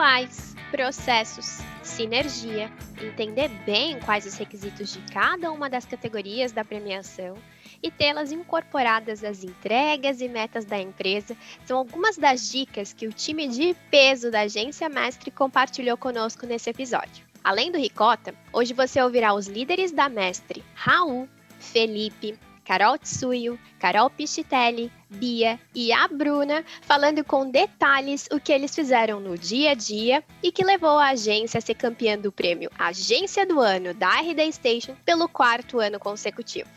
[0.00, 7.36] Manuais, processos, sinergia, entender bem quais os requisitos de cada uma das categorias da premiação
[7.82, 11.36] e tê-las incorporadas às entregas e metas da empresa
[11.66, 16.70] são algumas das dicas que o time de peso da Agência Mestre compartilhou conosco nesse
[16.70, 17.26] episódio.
[17.44, 21.28] Além do Ricota, hoje você ouvirá os líderes da Mestre, Raul,
[21.58, 22.38] Felipe,
[22.70, 29.18] Carol Tsuyo, Carol Pichitelli, Bia e a Bruna, falando com detalhes o que eles fizeram
[29.18, 33.44] no dia a dia e que levou a agência a ser campeã do prêmio Agência
[33.44, 36.70] do Ano da RD Station pelo quarto ano consecutivo.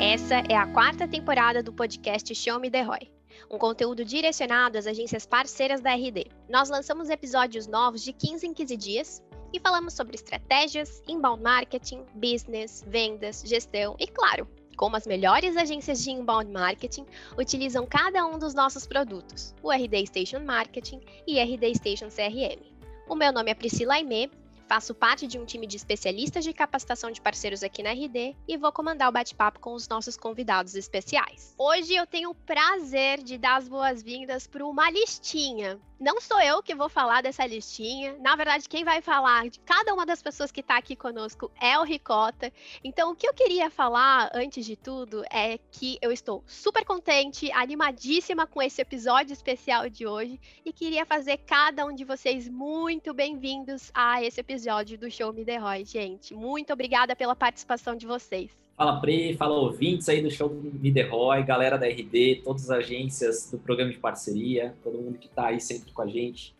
[0.00, 3.12] Essa é a quarta temporada do podcast Show Me The Roy,
[3.48, 6.32] um conteúdo direcionado às agências parceiras da RD.
[6.48, 9.22] Nós lançamos episódios novos de 15 em 15 dias
[9.54, 16.02] e falamos sobre estratégias, inbound marketing, business, vendas, gestão e, claro, como as melhores agências
[16.02, 17.06] de inbound marketing
[17.38, 22.60] utilizam cada um dos nossos produtos, o RD Station Marketing e RD Station CRM.
[23.08, 24.28] O meu nome é Priscila Aimee
[24.66, 28.56] Faço parte de um time de especialistas de capacitação de parceiros aqui na RD e
[28.56, 31.54] vou comandar o bate-papo com os nossos convidados especiais.
[31.58, 36.62] Hoje eu tenho o prazer de dar as boas-vindas para uma listinha não sou eu
[36.62, 38.14] que vou falar dessa listinha.
[38.20, 41.78] Na verdade, quem vai falar de cada uma das pessoas que está aqui conosco é
[41.78, 42.52] o Ricota.
[42.84, 47.50] Então, o que eu queria falar antes de tudo é que eu estou super contente,
[47.52, 53.14] animadíssima com esse episódio especial de hoje e queria fazer cada um de vocês muito
[53.14, 56.34] bem-vindos a esse episódio do Show Me The Roy, gente.
[56.34, 58.63] Muito obrigada pela participação de vocês.
[58.76, 63.48] Fala Pri, fala ouvintes aí do show do Mideroy, galera da RD, todas as agências
[63.48, 66.56] do programa de parceria, todo mundo que está aí sempre com a gente.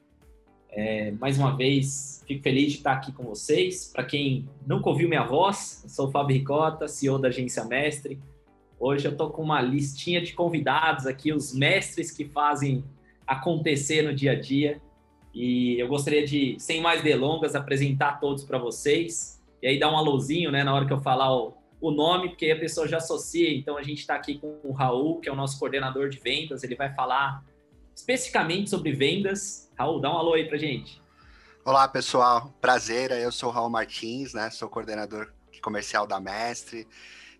[0.71, 3.91] É, mais uma vez, fico feliz de estar aqui com vocês.
[3.93, 8.21] Para quem nunca ouviu minha voz, sou o Fábio Ricota, CEO da Agência Mestre.
[8.79, 12.85] Hoje eu estou com uma listinha de convidados aqui, os mestres que fazem
[13.27, 14.81] acontecer no dia a dia.
[15.35, 19.43] E eu gostaria de, sem mais delongas, apresentar todos para vocês.
[19.61, 22.51] E aí dar um alôzinho, né, na hora que eu falar o o nome, porque
[22.51, 23.55] a pessoa já associa.
[23.55, 26.63] Então, a gente está aqui com o Raul, que é o nosso coordenador de vendas.
[26.63, 27.45] Ele vai falar
[27.95, 29.71] especificamente sobre vendas.
[29.77, 31.03] Raul, dá um alô aí para gente.
[31.65, 32.55] Olá, pessoal.
[32.61, 33.11] Prazer.
[33.11, 34.51] Eu sou o Raul Martins, né?
[34.51, 36.89] Sou coordenador comercial da Mestre.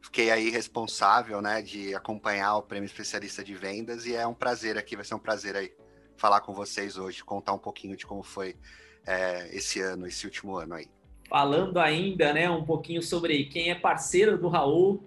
[0.03, 4.77] Fiquei aí responsável, né, de acompanhar o Prêmio Especialista de Vendas e é um prazer
[4.77, 5.73] aqui, vai ser um prazer aí
[6.15, 8.55] falar com vocês hoje, contar um pouquinho de como foi
[9.07, 10.87] é, esse ano, esse último ano aí
[11.35, 15.03] falando ainda né, um pouquinho sobre quem é parceiro do Raul,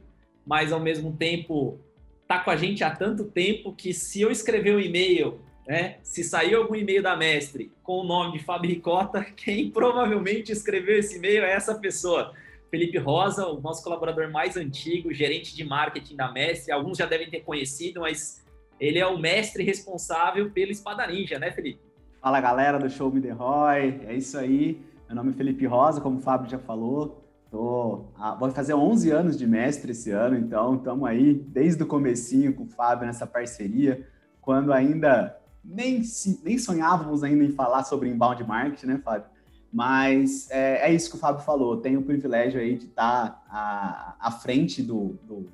[0.46, 1.80] mas ao mesmo tempo
[2.28, 6.26] tá com a gente há tanto tempo que se eu escrever um e-mail, né, se
[6.26, 11.16] sair algum e-mail da Mestre com o nome de Fábio Ricota, quem provavelmente escreveu esse
[11.16, 12.34] e-mail é essa pessoa.
[12.70, 16.74] Felipe Rosa, o nosso colaborador mais antigo, gerente de marketing da Mestre.
[16.74, 18.46] Alguns já devem ter conhecido, mas
[18.82, 21.80] ele é o mestre responsável pelo Espada Ninja, né, Felipe?
[22.22, 24.78] Fala galera do Show Me The Roy, é isso aí.
[25.08, 27.24] Meu nome é Felipe Rosa, como o Fábio já falou.
[27.50, 31.86] Tô, ah, vou fazer 11 anos de mestre esse ano, então estamos aí desde o
[31.86, 34.06] comecinho com o Fábio nessa parceria,
[34.42, 36.02] quando ainda nem,
[36.44, 39.30] nem sonhávamos ainda em falar sobre inbound marketing, né, Fábio?
[39.72, 41.78] Mas é, é isso que o Fábio falou.
[41.78, 45.50] Tenho o privilégio aí de estar à, à frente do, do,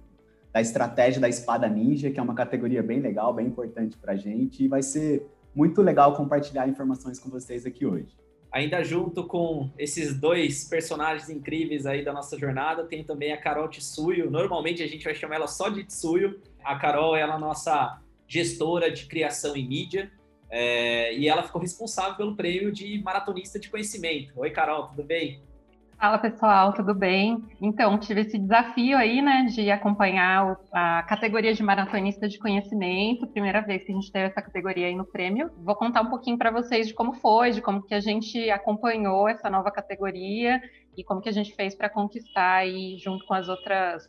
[0.52, 4.18] da estratégia da Espada Ninja, que é uma categoria bem legal, bem importante para a
[4.18, 8.23] gente, e vai ser muito legal compartilhar informações com vocês aqui hoje.
[8.54, 13.68] Ainda junto com esses dois personagens incríveis aí da nossa jornada, tem também a Carol
[13.68, 14.30] Tsuyo.
[14.30, 16.40] Normalmente a gente vai chamar ela só de Tsuyo.
[16.64, 20.12] A Carol é a nossa gestora de criação e mídia.
[20.52, 24.34] É, e ela ficou responsável pelo prêmio de maratonista de conhecimento.
[24.36, 25.42] Oi, Carol, tudo bem?
[26.04, 27.42] Fala pessoal, tudo bem?
[27.62, 33.62] Então, tive esse desafio aí, né, de acompanhar a categoria de maratonista de conhecimento, primeira
[33.62, 35.50] vez que a gente teve essa categoria aí no prêmio.
[35.60, 39.30] Vou contar um pouquinho para vocês de como foi, de como que a gente acompanhou
[39.30, 40.62] essa nova categoria
[40.98, 44.04] e como que a gente fez para conquistar aí junto com as outras,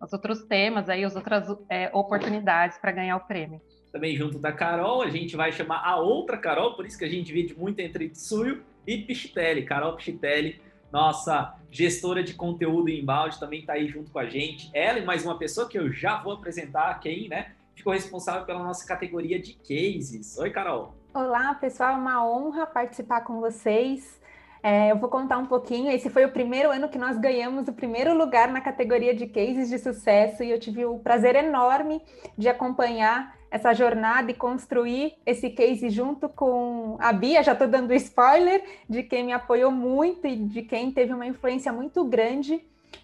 [0.00, 3.60] os outros temas aí, as outras é, oportunidades para ganhar o prêmio.
[3.92, 7.10] Também junto da Carol, a gente vai chamar a outra Carol, por isso que a
[7.10, 9.62] gente divide muito entre Tsuyo e Pichitelli.
[9.66, 10.58] Carol Pichitelli
[10.94, 14.70] nossa gestora de conteúdo embalde também está aí junto com a gente.
[14.72, 17.50] Ela e mais uma pessoa que eu já vou apresentar, quem, né?
[17.74, 20.38] Ficou responsável pela nossa categoria de cases.
[20.38, 20.94] Oi, Carol.
[21.12, 24.20] Olá, pessoal, é uma honra participar com vocês.
[24.62, 25.90] É, eu vou contar um pouquinho.
[25.90, 29.68] Esse foi o primeiro ano que nós ganhamos o primeiro lugar na categoria de cases
[29.68, 32.00] de sucesso e eu tive o prazer enorme
[32.38, 37.40] de acompanhar essa jornada e construir esse case junto com a Bia.
[37.40, 41.72] Já estou dando spoiler de quem me apoiou muito e de quem teve uma influência
[41.72, 42.60] muito grande,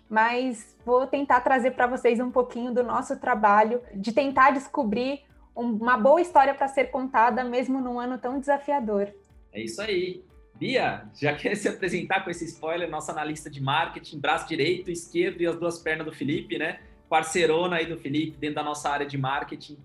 [0.09, 5.21] mas vou tentar trazer para vocês um pouquinho do nosso trabalho, de tentar descobrir
[5.55, 9.09] uma boa história para ser contada, mesmo num ano tão desafiador.
[9.53, 10.25] É isso aí.
[10.57, 15.43] Bia, já quer se apresentar com esse spoiler, nossa analista de marketing, braço direito, esquerdo
[15.43, 16.81] e as duas pernas do Felipe, né?
[17.09, 19.79] Parceirona aí do Felipe dentro da nossa área de marketing.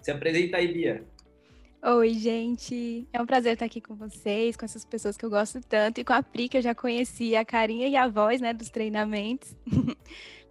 [0.00, 1.04] Se apresenta aí, Bia.
[1.82, 3.08] Oi, gente.
[3.12, 6.04] É um prazer estar aqui com vocês, com essas pessoas que eu gosto tanto, e
[6.04, 9.54] com a Pri, que eu já conheci a carinha e a voz, né, dos treinamentos.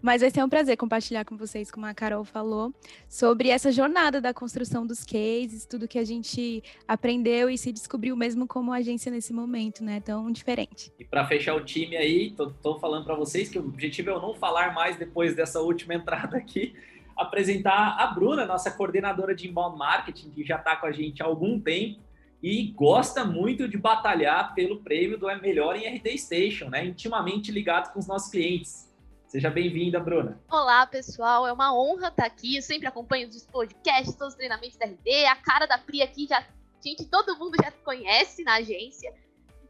[0.02, 2.74] Mas vai ser um prazer compartilhar com vocês, como a Carol falou,
[3.08, 8.16] sobre essa jornada da construção dos cases, tudo que a gente aprendeu e se descobriu
[8.16, 10.92] mesmo como agência nesse momento, né, tão diferente.
[10.98, 14.14] E para fechar o time aí, tô, tô falando para vocês que o objetivo é
[14.14, 16.74] eu não falar mais depois dessa última entrada aqui,
[17.20, 21.26] apresentar a Bruna, nossa coordenadora de inbound marketing, que já está com a gente há
[21.26, 22.00] algum tempo
[22.42, 26.86] e gosta muito de batalhar pelo prêmio do É Melhor em RD Station, né?
[26.86, 28.90] Intimamente ligado com os nossos clientes.
[29.28, 30.42] Seja bem-vinda, Bruna.
[30.50, 31.46] Olá, pessoal.
[31.46, 32.56] É uma honra estar aqui.
[32.56, 35.26] Eu sempre acompanho os podcasts, todos os treinamentos da RD.
[35.26, 36.44] A cara da Pri aqui já,
[36.84, 39.14] gente, todo mundo já conhece na agência.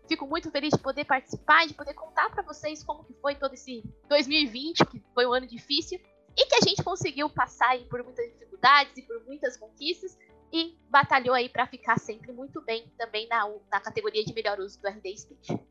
[0.08, 3.54] Fico muito feliz de poder participar, de poder contar para vocês como que foi todo
[3.54, 6.00] esse 2020, que foi um ano difícil,
[6.36, 10.18] e que a gente conseguiu passar aí por muitas dificuldades e por muitas conquistas
[10.52, 14.82] e batalhou aí para ficar sempre muito bem também na, na categoria de melhor uso
[14.82, 15.69] do RD Speech.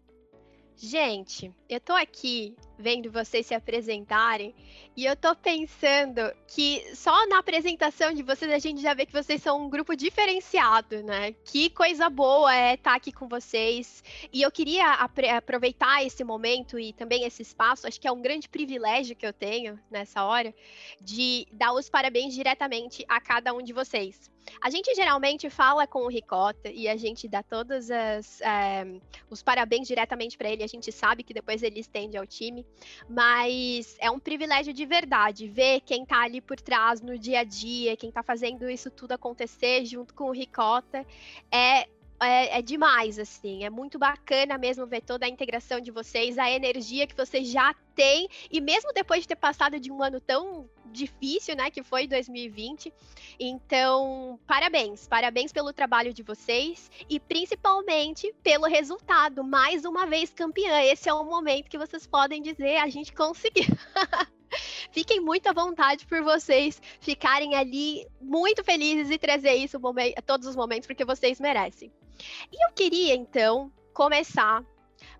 [0.80, 4.54] Gente, eu tô aqui vendo vocês se apresentarem
[4.96, 9.12] e eu tô pensando que só na apresentação de vocês a gente já vê que
[9.12, 11.32] vocês são um grupo diferenciado, né?
[11.44, 14.04] Que coisa boa é estar tá aqui com vocês.
[14.32, 14.92] E eu queria
[15.36, 19.32] aproveitar esse momento e também esse espaço, acho que é um grande privilégio que eu
[19.32, 20.54] tenho nessa hora,
[21.00, 24.30] de dar os parabéns diretamente a cada um de vocês.
[24.60, 28.86] A gente geralmente fala com o Ricota e a gente dá todos as, é,
[29.30, 30.62] os parabéns diretamente para ele.
[30.62, 32.66] A gente sabe que depois ele estende ao time,
[33.08, 37.44] mas é um privilégio de verdade ver quem está ali por trás no dia a
[37.44, 41.06] dia, quem está fazendo isso tudo acontecer junto com o Ricota.
[41.50, 41.86] É
[42.20, 43.64] é, é, demais, assim.
[43.64, 47.74] É muito bacana mesmo ver toda a integração de vocês, a energia que vocês já
[47.94, 52.06] têm, e mesmo depois de ter passado de um ano tão difícil, né, que foi
[52.06, 52.92] 2020.
[53.38, 59.44] Então, parabéns, parabéns pelo trabalho de vocês e principalmente pelo resultado.
[59.44, 60.82] Mais uma vez campeã.
[60.82, 63.64] Esse é o momento que vocês podem dizer a gente conseguiu.
[64.90, 69.78] Fiquem muito à vontade por vocês ficarem ali muito felizes e trazer isso
[70.16, 71.92] a todos os momentos, porque vocês merecem.
[72.50, 74.64] E eu queria, então, começar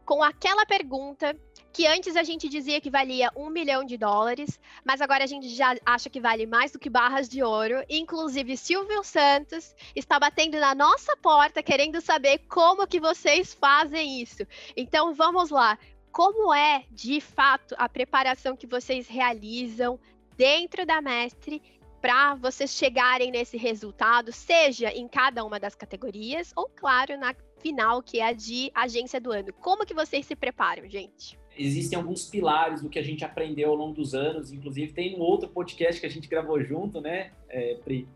[0.04, 1.38] com aquela pergunta
[1.72, 5.48] que antes a gente dizia que valia um milhão de dólares, mas agora a gente
[5.48, 7.84] já acha que vale mais do que barras de ouro.
[7.88, 14.46] Inclusive, Silvio Santos está batendo na nossa porta querendo saber como que vocês fazem isso.
[14.76, 15.78] Então, vamos lá.
[16.10, 20.00] Como é, de fato, a preparação que vocês realizam
[20.36, 21.62] dentro da Mestre
[22.00, 28.02] para vocês chegarem nesse resultado, seja em cada uma das categorias ou, claro, na final,
[28.02, 29.52] que é a de agência do ano.
[29.52, 31.38] Como que vocês se preparam, gente?
[31.58, 35.20] Existem alguns pilares do que a gente aprendeu ao longo dos anos, inclusive tem um
[35.20, 38.06] outro podcast que a gente gravou junto, né, é, Pri?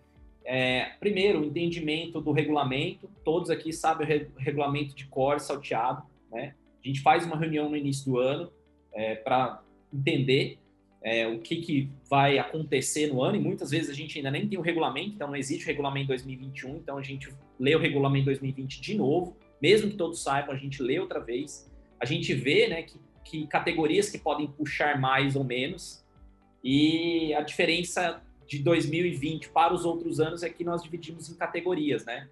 [0.45, 3.09] É, primeiro, o entendimento do regulamento.
[3.25, 6.55] Todos aqui sabem o re regulamento de core salteado, né?
[6.83, 8.51] A gente faz uma reunião no início do ano
[8.93, 9.63] é, para
[9.93, 10.59] entender
[11.03, 14.49] é, o que, que vai acontecer no ano, e muitas vezes a gente ainda nem
[14.49, 18.27] tem o regulamento, então não existe o regulamento 2021, então a gente lê o regulamento
[18.27, 22.69] 2020 de novo, mesmo que todos saibam, a gente lê outra vez, a gente vê
[22.69, 26.05] né, que, que categorias que podem puxar mais ou menos,
[26.63, 32.05] e a diferença de 2020 para os outros anos é que nós dividimos em categorias,
[32.05, 32.29] né?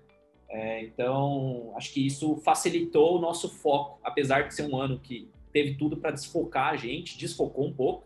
[0.49, 5.29] É, então, acho que isso facilitou o nosso foco, apesar de ser um ano que
[5.53, 8.05] teve tudo para desfocar a gente, desfocou um pouco,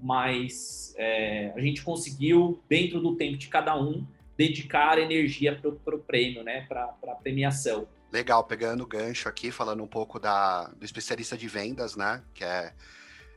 [0.00, 4.04] mas é, a gente conseguiu, dentro do tempo de cada um,
[4.36, 7.86] dedicar energia para o prêmio, né, para a premiação.
[8.16, 12.42] Legal, pegando o gancho aqui, falando um pouco da, do especialista de vendas, né, que
[12.42, 12.72] é,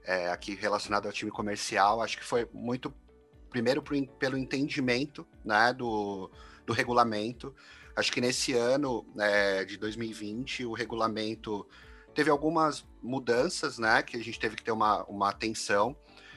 [0.06, 2.94] é aqui relacionado ao time comercial, acho que foi muito,
[3.50, 6.32] primeiro pro, pelo entendimento, né, do,
[6.66, 7.54] do regulamento,
[7.94, 11.68] acho que nesse ano é, de 2020, o regulamento
[12.16, 15.94] teve algumas mudanças, né, que a gente teve que ter uma, uma atenção,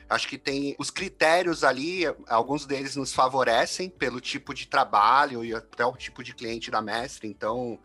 [0.09, 5.55] Acho que tem os critérios ali, alguns deles nos favorecem pelo tipo de trabalho e
[5.55, 7.27] até o tipo de cliente da mestre.
[7.27, 7.81] Então,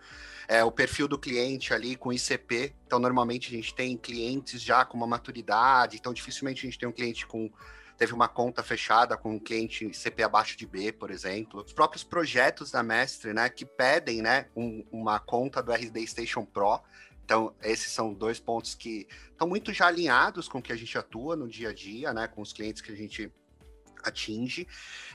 [0.48, 2.74] é, o perfil do cliente ali com ICP.
[2.86, 5.98] Então, normalmente a gente tem clientes já com uma maturidade.
[5.98, 7.52] Então, dificilmente a gente tem um cliente com
[7.98, 11.64] teve uma conta fechada com um cliente CP abaixo de B, por exemplo.
[11.66, 16.46] Os próprios projetos da Mestre, né, que pedem, né, um, uma conta do RD Station
[16.46, 16.80] Pro.
[17.26, 20.98] Então, esses são dois pontos que estão muito já alinhados com o que a gente
[20.98, 22.26] atua no dia a dia, né?
[22.26, 23.30] Com os clientes que a gente
[24.02, 24.66] atinge.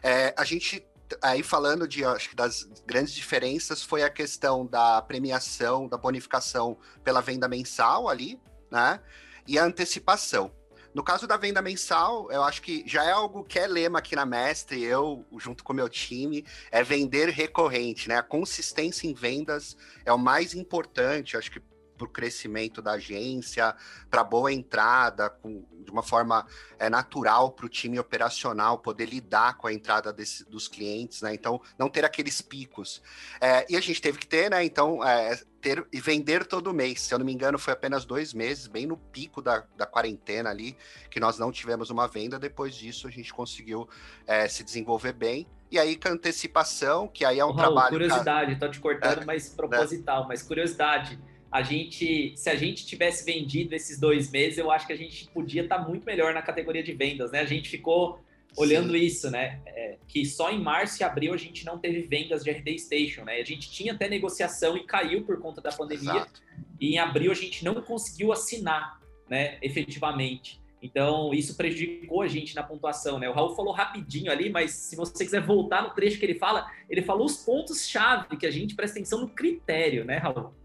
[0.02, 0.84] É, a gente
[1.20, 6.78] aí falando de, acho que das grandes diferenças foi a questão da premiação, da bonificação
[7.02, 8.40] pela venda mensal ali,
[8.70, 9.00] né?
[9.46, 10.52] E a antecipação.
[10.94, 14.14] No caso da venda mensal, eu acho que já é algo que é lema aqui
[14.14, 18.18] na Mestre, eu, junto com meu time, é vender recorrente, né?
[18.18, 21.62] A consistência em vendas é o mais importante, acho que
[22.02, 23.74] para o crescimento da agência,
[24.10, 26.46] para boa entrada, com, de uma forma
[26.78, 31.32] é, natural para o time operacional poder lidar com a entrada desse, dos clientes, né?
[31.32, 33.00] Então, não ter aqueles picos.
[33.40, 34.64] É, e a gente teve que ter, né?
[34.64, 37.02] Então, é, ter e vender todo mês.
[37.02, 40.50] Se eu não me engano, foi apenas dois meses, bem no pico da, da quarentena
[40.50, 40.76] ali,
[41.08, 42.38] que nós não tivemos uma venda.
[42.38, 43.88] Depois disso, a gente conseguiu
[44.26, 45.46] é, se desenvolver bem.
[45.70, 47.90] E aí, com antecipação, que aí é um Raul, trabalho.
[47.90, 51.18] Curiosidade, estou te cortando, é, mas proposital, mas curiosidade
[51.52, 55.28] a gente, se a gente tivesse vendido esses dois meses, eu acho que a gente
[55.28, 57.40] podia estar tá muito melhor na categoria de vendas, né?
[57.40, 58.18] A gente ficou
[58.56, 59.04] olhando Sim.
[59.04, 59.60] isso, né?
[59.66, 63.24] É, que só em março e abril a gente não teve vendas de RD Station,
[63.24, 63.36] né?
[63.36, 66.12] A gente tinha até negociação e caiu por conta da pandemia.
[66.12, 66.40] Exato.
[66.80, 69.58] E em abril a gente não conseguiu assinar, né?
[69.60, 70.58] Efetivamente.
[70.80, 73.28] Então, isso prejudicou a gente na pontuação, né?
[73.28, 76.66] O Raul falou rapidinho ali, mas se você quiser voltar no trecho que ele fala,
[76.88, 80.61] ele falou os pontos-chave que a gente presta atenção no critério, né, Raul?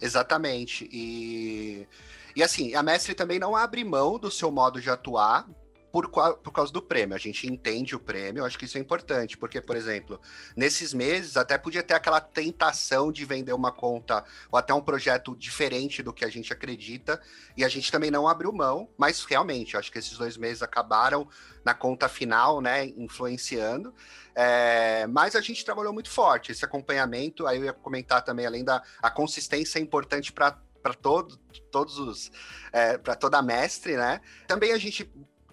[0.00, 0.88] Exatamente.
[0.92, 1.86] E,
[2.34, 5.46] e assim, a Mestre também não abre mão do seu modo de atuar
[5.92, 7.14] por, por causa do prêmio.
[7.14, 10.20] A gente entende o prêmio, eu acho que isso é importante, porque, por exemplo,
[10.56, 15.36] nesses meses até podia ter aquela tentação de vender uma conta ou até um projeto
[15.36, 17.20] diferente do que a gente acredita,
[17.56, 21.28] e a gente também não abriu mão, mas realmente, acho que esses dois meses acabaram
[21.64, 23.94] na conta final, né, influenciando.
[24.34, 27.46] É, mas a gente trabalhou muito forte esse acompanhamento.
[27.46, 31.36] Aí eu ia comentar também, além da a consistência é importante para para todo,
[31.70, 32.32] todos os
[32.72, 34.20] é, para toda mestre, né?
[34.46, 35.10] Também a gente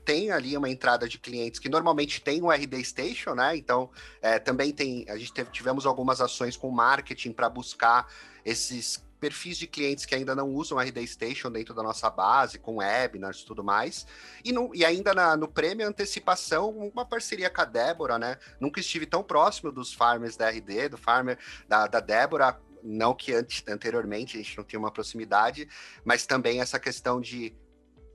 [0.08, 3.58] tem ali uma entrada de clientes que normalmente tem um RD Station, né?
[3.58, 8.10] Então, é, também tem, a gente teve, tivemos algumas ações com marketing para buscar
[8.46, 12.78] esses perfis de clientes que ainda não usam RD Station dentro da nossa base, com
[12.78, 14.08] webinars e tudo mais.
[14.46, 18.38] E, no, e ainda na, no prêmio antecipação, uma parceria com a Débora, né?
[18.62, 21.38] Nunca estive tão próximo dos farmers da RD, do farmer
[21.68, 25.68] da, da Débora, não que antes, anteriormente a gente não tinha uma proximidade,
[26.06, 27.54] mas também essa questão de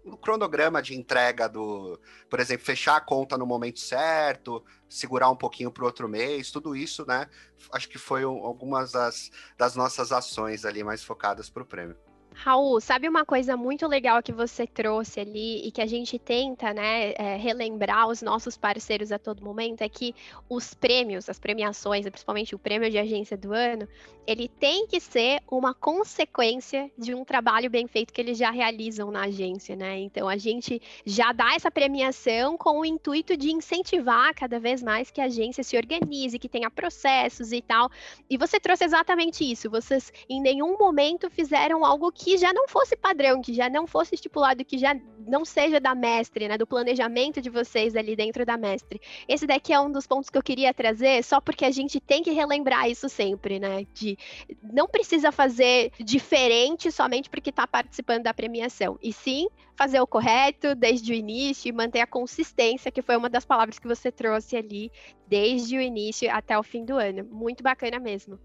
[0.05, 5.37] o cronograma de entrega do, por exemplo, fechar a conta no momento certo, segurar um
[5.37, 7.27] pouquinho para o outro mês, tudo isso, né?
[7.73, 11.97] Acho que foi algumas das, das nossas ações ali mais focadas para o prêmio.
[12.35, 16.73] Raul, sabe uma coisa muito legal que você trouxe ali e que a gente tenta,
[16.73, 20.15] né, é, relembrar os nossos parceiros a todo momento é que
[20.49, 23.87] os prêmios, as premiações, principalmente o prêmio de agência do ano,
[24.27, 29.11] ele tem que ser uma consequência de um trabalho bem feito que eles já realizam
[29.11, 29.99] na agência, né?
[29.99, 35.11] Então a gente já dá essa premiação com o intuito de incentivar cada vez mais
[35.11, 37.91] que a agência se organize, que tenha processos e tal.
[38.31, 39.69] E você trouxe exatamente isso.
[39.69, 44.15] Vocês em nenhum momento fizeram algo que já não fosse padrão, que já não fosse
[44.15, 44.95] estipulado, que já
[45.27, 46.59] não seja da mestre, né?
[46.59, 49.01] Do planejamento de vocês ali dentro da mestre.
[49.29, 52.23] Esse daqui é um dos pontos que eu queria trazer, só porque a gente tem
[52.23, 53.87] que relembrar isso sempre, né?
[53.93, 54.17] De
[54.63, 60.75] não precisa fazer diferente somente porque está participando da premiação, e sim fazer o correto
[60.75, 64.57] desde o início e manter a consistência, que foi uma das palavras que você trouxe
[64.57, 64.91] ali,
[65.27, 67.25] desde o início até o fim do ano.
[67.25, 68.39] Muito bacana mesmo.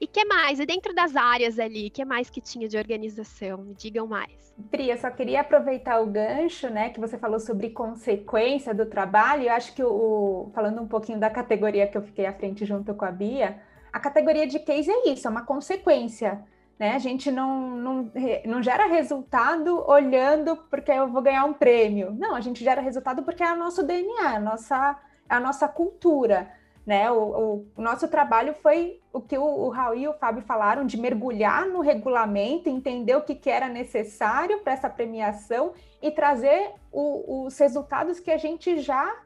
[0.00, 0.60] E que mais?
[0.60, 3.58] E dentro das áreas ali, que mais que tinha de organização?
[3.58, 4.54] Me digam mais.
[4.70, 9.44] Pri, eu só queria aproveitar o gancho, né, que você falou sobre consequência do trabalho.
[9.44, 12.94] Eu acho que o, falando um pouquinho da categoria que eu fiquei à frente junto
[12.94, 13.60] com a Bia,
[13.92, 16.42] a categoria de case é isso, é uma consequência.
[16.78, 16.94] Né?
[16.94, 18.12] A gente não, não,
[18.44, 22.12] não gera resultado olhando porque eu vou ganhar um prêmio.
[22.12, 24.98] Não, a gente gera resultado porque é o nosso DNA, a nossa,
[25.28, 26.50] é a nossa cultura.
[26.86, 27.10] Né?
[27.10, 30.96] O, o, nosso trabalho foi o que o, o Raul e o Fábio falaram, de
[30.96, 37.44] mergulhar no regulamento, entender o que, que era necessário para essa premiação e trazer o,
[37.44, 39.16] os resultados que a gente já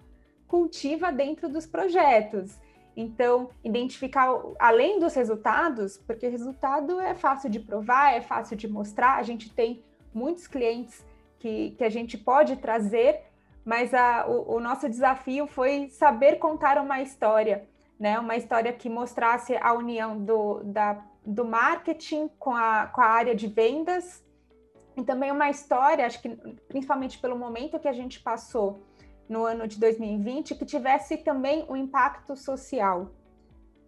[0.48, 2.58] cultiva dentro dos projetos.
[2.96, 9.16] Então, identificar além dos resultados, porque resultado é fácil de provar, é fácil de mostrar,
[9.16, 11.04] a gente tem muitos clientes
[11.38, 13.22] que, que a gente pode trazer,
[13.64, 18.18] mas a, o, o nosso desafio foi saber contar uma história, né?
[18.18, 23.34] Uma história que mostrasse a união do, da, do marketing com a, com a área
[23.34, 24.24] de vendas,
[24.96, 26.28] e também uma história, acho que
[26.68, 28.82] principalmente pelo momento que a gente passou,
[29.30, 33.12] no ano de 2020 que tivesse também um impacto social,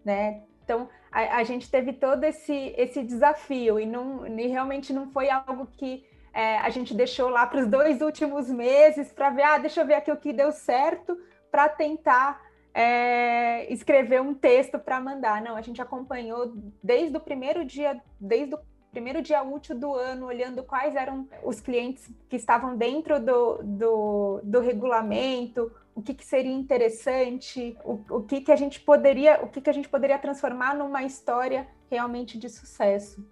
[0.05, 0.45] né?
[0.63, 5.29] Então a, a gente teve todo esse, esse desafio e, não, e realmente não foi
[5.29, 9.59] algo que é, a gente deixou lá para os dois últimos meses para ver, ah,
[9.59, 11.19] deixa eu ver aqui o que deu certo
[11.51, 12.41] para tentar
[12.75, 15.43] é, escrever um texto para mandar.
[15.43, 18.59] Não, a gente acompanhou desde o primeiro dia, desde o
[18.91, 24.41] primeiro dia útil do ano, olhando quais eram os clientes que estavam dentro do, do,
[24.43, 29.49] do regulamento, o que, que seria interessante, o, o, que, que a gente poderia, o
[29.49, 33.27] que, que a gente poderia transformar numa história realmente de sucesso.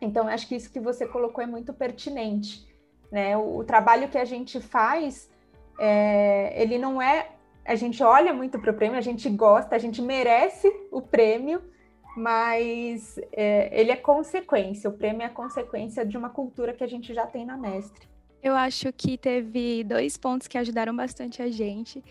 [0.00, 2.66] Então, acho que isso que você colocou é muito pertinente.
[3.10, 3.36] Né?
[3.36, 5.30] O, o trabalho que a gente faz,
[5.78, 7.28] é, ele não é.
[7.64, 11.62] A gente olha muito para o prêmio, a gente gosta, a gente merece o prêmio,
[12.16, 14.88] mas é, ele é consequência.
[14.88, 18.08] O prêmio é consequência de uma cultura que a gente já tem na Mestre.
[18.42, 22.02] Eu acho que teve dois pontos que ajudaram bastante a gente,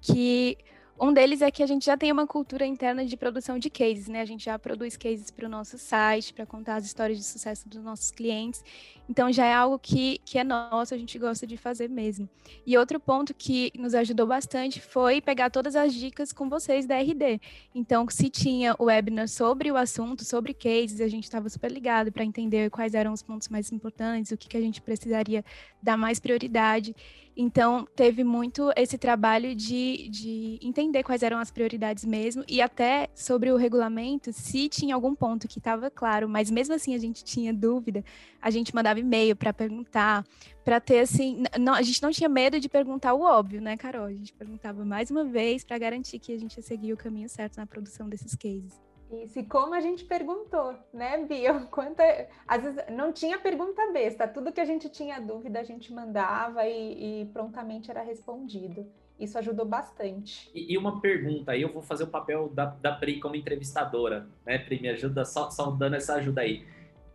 [0.00, 0.56] que
[1.02, 4.06] um deles é que a gente já tem uma cultura interna de produção de cases,
[4.06, 4.20] né?
[4.20, 7.68] A gente já produz cases para o nosso site, para contar as histórias de sucesso
[7.68, 8.62] dos nossos clientes.
[9.08, 12.28] Então já é algo que, que é nosso, a gente gosta de fazer mesmo.
[12.64, 16.96] E outro ponto que nos ajudou bastante foi pegar todas as dicas com vocês da
[16.96, 17.40] RD.
[17.74, 22.12] Então, se tinha o webinar sobre o assunto, sobre cases, a gente estava super ligado
[22.12, 25.44] para entender quais eram os pontos mais importantes, o que, que a gente precisaria
[25.82, 26.94] dar mais prioridade.
[27.34, 33.08] Então, teve muito esse trabalho de, de entender quais eram as prioridades mesmo, e até
[33.14, 37.24] sobre o regulamento, se tinha algum ponto que estava claro, mas mesmo assim a gente
[37.24, 38.04] tinha dúvida,
[38.40, 40.26] a gente mandava e-mail para perguntar,
[40.62, 41.42] para ter assim.
[41.58, 44.04] Não, a gente não tinha medo de perguntar o óbvio, né, Carol?
[44.04, 47.28] A gente perguntava mais uma vez para garantir que a gente ia seguir o caminho
[47.30, 48.91] certo na produção desses cases.
[49.12, 51.54] Isso, e como a gente perguntou, né, Bia?
[51.70, 52.02] Quanta...
[52.48, 56.66] Às vezes não tinha pergunta besta, tudo que a gente tinha dúvida a gente mandava
[56.66, 58.86] e, e prontamente era respondido.
[59.20, 60.50] Isso ajudou bastante.
[60.54, 64.26] E, e, uma pergunta, aí eu vou fazer o papel da, da Pri como entrevistadora,
[64.44, 64.80] né, Pri?
[64.80, 66.66] Me ajuda, só, só dando essa ajuda aí.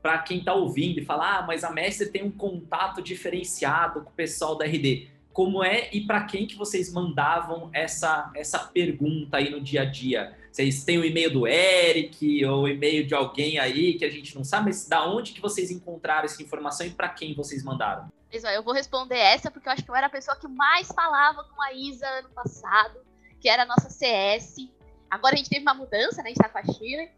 [0.02, 4.12] Para quem está ouvindo e falar, ah, mas a Mestre tem um contato diferenciado com
[4.12, 9.38] o pessoal da RD como é e para quem que vocês mandavam essa, essa pergunta
[9.38, 10.36] aí no dia a dia?
[10.52, 14.36] Vocês têm o e-mail do Eric ou o e-mail de alguém aí que a gente
[14.36, 18.12] não sabe, mas da onde que vocês encontraram essa informação e para quem vocês mandaram?
[18.32, 21.44] Eu vou responder essa porque eu acho que eu era a pessoa que mais falava
[21.44, 23.00] com a Isa ano passado,
[23.40, 24.56] que era a nossa CS.
[25.08, 26.30] Agora a gente teve uma mudança, né?
[26.32, 27.12] A gente tá com a Shirley.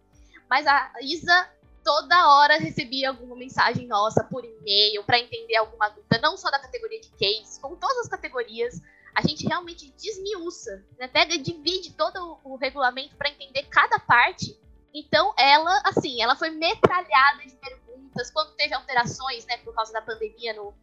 [0.49, 1.49] Mas a Isa
[1.83, 6.59] toda hora recebia alguma mensagem nossa por e-mail para entender alguma dúvida, não só da
[6.59, 8.81] categoria de case, como todas as categorias.
[9.15, 11.07] A gente realmente desmiuça, né?
[11.07, 14.57] pega e divide todo o regulamento para entender cada parte.
[14.93, 18.31] Então, ela, assim, ela foi metralhada de perguntas.
[18.31, 20.73] Quando teve alterações, né, por causa da pandemia no,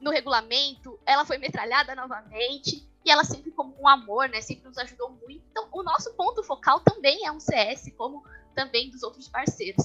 [0.00, 2.88] no regulamento, ela foi metralhada novamente.
[3.04, 5.42] E ela sempre como um amor, né, sempre nos ajudou muito.
[5.50, 9.84] Então, o nosso ponto focal também é um CS, como também dos outros parceiros.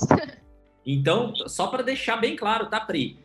[0.86, 3.20] Então, só para deixar bem claro, tá, Pri?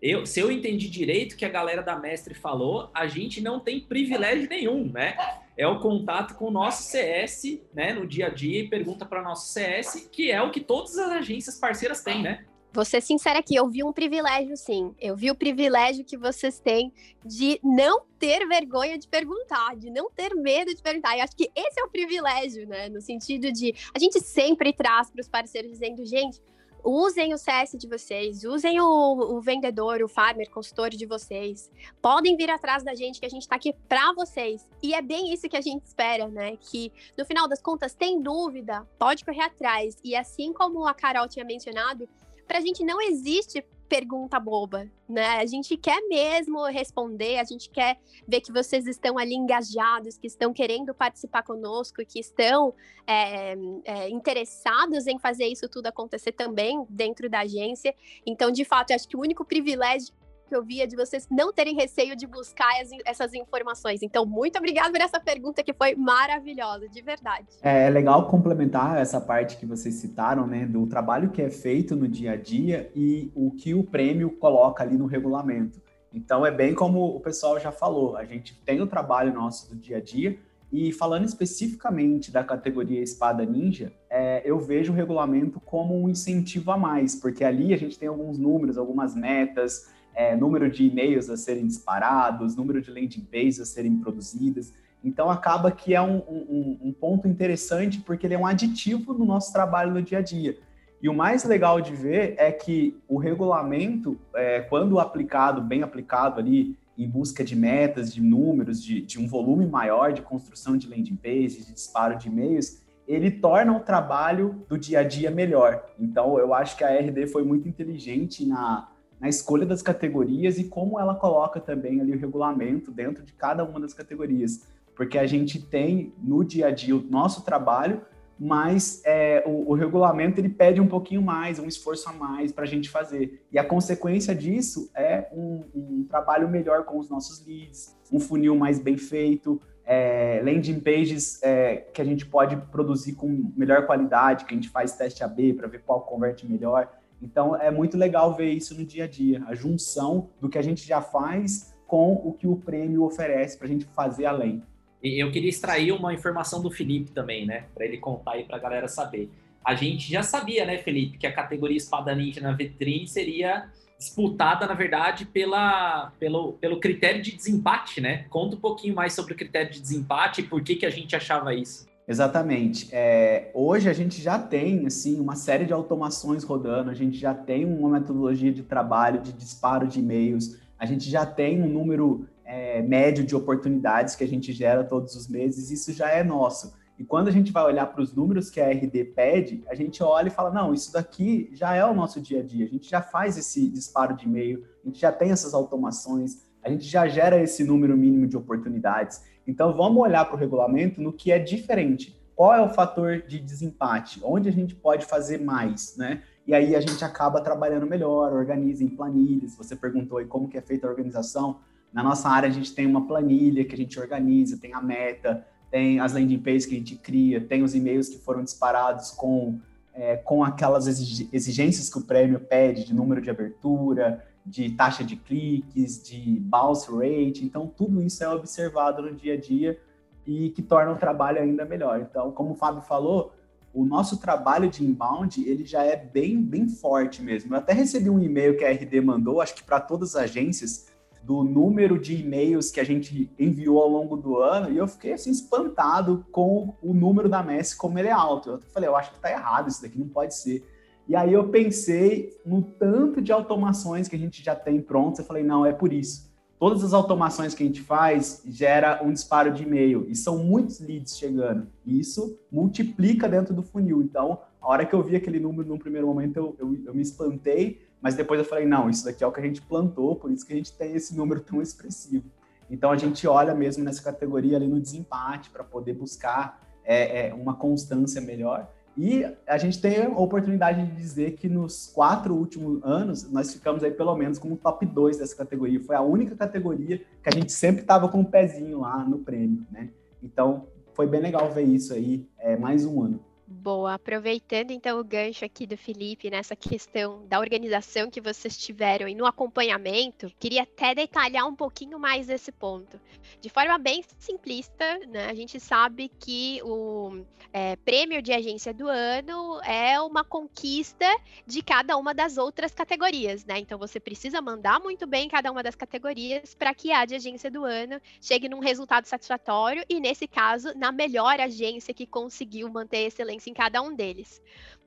[0.00, 3.80] Eu, se eu entendi direito que a galera da Mestre falou, a gente não tem
[3.80, 5.16] privilégio nenhum, né?
[5.56, 9.20] É o contato com o nosso CS, né, no dia a dia e pergunta para
[9.20, 12.44] nosso CS, que é o que todas as agências parceiras têm, né?
[12.72, 14.94] Vou ser sincera aqui, eu vi um privilégio, sim.
[15.00, 16.92] Eu vi o privilégio que vocês têm
[17.24, 21.16] de não ter vergonha de perguntar, de não ter medo de perguntar.
[21.16, 22.88] E acho que esse é o privilégio, né?
[22.88, 26.40] No sentido de a gente sempre traz para os parceiros dizendo, gente,
[26.84, 31.70] usem o CS de vocês, usem o, o, vendedor, o farmer, consultor de vocês.
[32.00, 34.66] Podem vir atrás da gente, que a gente está aqui para vocês.
[34.82, 36.56] E é bem isso que a gente espera, né?
[36.56, 39.96] Que no final das contas, tem dúvida, pode correr atrás.
[40.04, 42.08] E assim como a Carol tinha mencionado,
[42.48, 45.38] para a gente não existe pergunta boba, né?
[45.38, 50.26] A gente quer mesmo responder, a gente quer ver que vocês estão ali engajados, que
[50.26, 52.74] estão querendo participar conosco, que estão
[53.06, 57.94] é, é, interessados em fazer isso tudo acontecer também dentro da agência.
[58.26, 60.12] Então, de fato, eu acho que o único privilégio
[60.48, 64.02] que eu via de vocês não terem receio de buscar as, essas informações.
[64.02, 67.46] Então, muito obrigada por essa pergunta que foi maravilhosa, de verdade.
[67.62, 71.94] É, é legal complementar essa parte que vocês citaram, né, do trabalho que é feito
[71.94, 75.80] no dia a dia e o que o prêmio coloca ali no regulamento.
[76.12, 79.76] Então, é bem como o pessoal já falou, a gente tem o trabalho nosso do
[79.76, 80.38] dia a dia,
[80.70, 86.70] e falando especificamente da categoria Espada Ninja, é, eu vejo o regulamento como um incentivo
[86.70, 91.30] a mais, porque ali a gente tem alguns números, algumas metas, é, número de e-mails
[91.30, 94.74] a serem disparados, número de landing pages a serem produzidas.
[95.02, 99.24] Então, acaba que é um, um, um, ponto interessante porque ele é um aditivo no
[99.24, 100.58] nosso trabalho no dia a dia.
[101.00, 106.40] E o mais legal de ver é que o regulamento, é, quando aplicado, bem aplicado
[106.40, 110.88] ali, em busca de metas, de números, de, de um volume maior de construção de
[110.88, 115.80] landing pages, de disparo de e-mails, ele torna o trabalho do dia a dia melhor.
[115.96, 118.88] Então, eu acho que a RD foi muito inteligente na,
[119.20, 123.64] na escolha das categorias e como ela coloca também ali o regulamento dentro de cada
[123.64, 124.66] uma das categorias.
[124.94, 128.02] porque a gente tem no dia a dia o nosso trabalho,
[128.38, 132.64] mas é, o, o, regulamento ele pede um pouquinho mais, um esforço a mais para
[132.64, 133.44] a gente fazer.
[133.50, 138.56] E a consequência disso é um, um, trabalho melhor com os nossos leads, um funil
[138.56, 144.44] mais bem feito, é, landing pages é, que a gente pode produzir com melhor qualidade,
[144.44, 146.88] que a gente faz teste AB para ver qual converte melhor.
[147.20, 150.62] Então é muito legal ver isso no dia a dia, a junção do que a
[150.62, 154.62] gente já faz com o que o prêmio oferece para a gente fazer além.
[155.02, 157.64] E eu queria extrair uma informação do Felipe também, né?
[157.74, 159.30] Para ele contar aí para a galera saber.
[159.64, 164.66] A gente já sabia, né, Felipe, que a categoria Espada Ninja na vitrine seria disputada,
[164.66, 168.24] na verdade, pela, pelo, pelo critério de desempate, né?
[168.30, 171.16] Conta um pouquinho mais sobre o critério de desempate e por que, que a gente
[171.16, 171.86] achava isso.
[172.08, 172.88] Exatamente.
[172.90, 177.34] É, hoje a gente já tem assim uma série de automações rodando, a gente já
[177.34, 182.26] tem uma metodologia de trabalho, de disparo de e-mails, a gente já tem um número
[182.46, 186.72] é, médio de oportunidades que a gente gera todos os meses, isso já é nosso.
[186.98, 190.02] E quando a gente vai olhar para os números que a RD pede, a gente
[190.02, 192.88] olha e fala: não, isso daqui já é o nosso dia a dia, a gente
[192.88, 197.06] já faz esse disparo de e-mail, a gente já tem essas automações, a gente já
[197.06, 199.20] gera esse número mínimo de oportunidades.
[199.48, 202.14] Então vamos olhar para o regulamento no que é diferente.
[202.36, 204.20] Qual é o fator de desempate?
[204.22, 206.22] Onde a gente pode fazer mais, né?
[206.46, 209.56] E aí a gente acaba trabalhando melhor, organiza em planilhas.
[209.56, 211.60] Você perguntou aí como que é feita a organização.
[211.90, 215.44] Na nossa área, a gente tem uma planilha que a gente organiza, tem a meta,
[215.70, 219.58] tem as landing pages que a gente cria, tem os e-mails que foram disparados com,
[219.94, 225.14] é, com aquelas exigências que o prêmio pede de número de abertura, de taxa de
[225.16, 227.44] cliques, de bounce rate.
[227.44, 229.78] Então, tudo isso é observado no dia a dia
[230.26, 232.00] e que torna o trabalho ainda melhor.
[232.00, 233.32] Então, como o Fábio falou,
[233.72, 237.54] o nosso trabalho de inbound ele já é bem, bem forte mesmo.
[237.54, 240.88] Eu até recebi um e-mail que a RD mandou, acho que para todas as agências,
[241.22, 245.12] do número de e-mails que a gente enviou ao longo do ano, e eu fiquei
[245.12, 248.50] assim espantado com o número da Messi como ele é alto.
[248.50, 250.64] Eu falei, eu acho que tá errado isso daqui, não pode ser.
[251.08, 255.24] E aí eu pensei no tanto de automações que a gente já tem prontas, eu
[255.24, 256.28] falei, não, é por isso.
[256.58, 260.80] Todas as automações que a gente faz gera um disparo de e-mail e são muitos
[260.80, 261.68] leads chegando.
[261.86, 264.02] E isso multiplica dentro do funil.
[264.02, 267.00] Então, a hora que eu vi aquele número no primeiro momento, eu, eu, eu me
[267.00, 270.30] espantei, mas depois eu falei, não, isso daqui é o que a gente plantou, por
[270.30, 272.24] isso que a gente tem esse número tão expressivo.
[272.68, 277.34] Então a gente olha mesmo nessa categoria ali no desempate para poder buscar é, é,
[277.34, 278.70] uma constância melhor.
[279.00, 283.84] E a gente tem a oportunidade de dizer que nos quatro últimos anos nós ficamos
[283.84, 285.78] aí pelo menos como top 2 dessa categoria.
[285.80, 289.20] Foi a única categoria que a gente sempre estava com o um pezinho lá no
[289.20, 289.90] prêmio, né?
[290.20, 293.20] Então foi bem legal ver isso aí, é, mais um ano.
[293.50, 299.08] Boa, aproveitando então o gancho aqui do Felipe nessa questão da organização que vocês tiveram
[299.08, 303.00] e no acompanhamento, queria até detalhar um pouquinho mais esse ponto.
[303.40, 308.86] De forma bem simplista, né, a gente sabe que o é, prêmio de agência do
[308.86, 311.06] ano é uma conquista
[311.46, 313.58] de cada uma das outras categorias, né?
[313.58, 317.50] Então você precisa mandar muito bem cada uma das categorias para que a de agência
[317.50, 323.06] do ano chegue num resultado satisfatório e, nesse caso, na melhor agência que conseguiu manter
[323.46, 324.42] em cada um deles.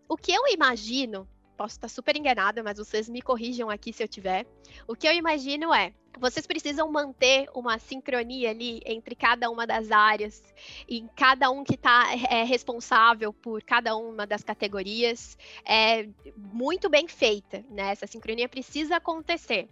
[0.08, 4.08] O que eu imagino, posso estar super enganada, mas vocês me corrijam aqui se eu
[4.08, 4.46] tiver.
[4.88, 9.92] O que eu imagino é vocês precisam manter uma sincronia ali entre cada uma das
[9.92, 10.44] áreas
[10.88, 17.08] e cada um que está é, responsável por cada uma das categorias é muito bem
[17.08, 17.92] feita, né?
[17.92, 19.70] Essa sincronia precisa acontecer.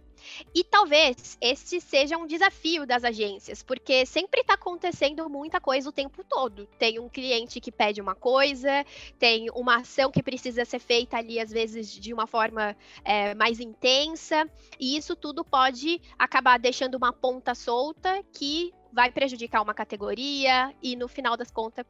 [0.54, 5.92] E talvez este seja um desafio das agências, porque sempre está acontecendo muita coisa o
[5.92, 6.66] tempo todo.
[6.78, 8.86] Tem um cliente que pede uma coisa,
[9.18, 13.60] tem uma ação que precisa ser feita ali, às vezes, de uma forma é, mais
[13.60, 20.74] intensa, e isso tudo pode acabar deixando uma ponta solta que vai prejudicar uma categoria
[20.82, 21.86] e no final das contas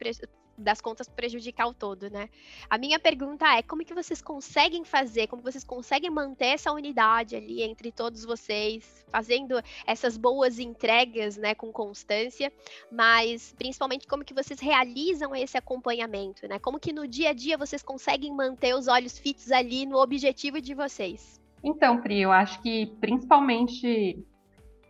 [0.60, 2.28] das contas prejudicar o todo, né?
[2.68, 7.34] A minha pergunta é como que vocês conseguem fazer, como vocês conseguem manter essa unidade
[7.34, 12.52] ali entre todos vocês, fazendo essas boas entregas, né, com constância,
[12.92, 16.58] mas principalmente como que vocês realizam esse acompanhamento, né?
[16.58, 20.60] Como que no dia a dia vocês conseguem manter os olhos fitos ali no objetivo
[20.60, 21.40] de vocês?
[21.62, 24.24] Então, Pri, eu acho que principalmente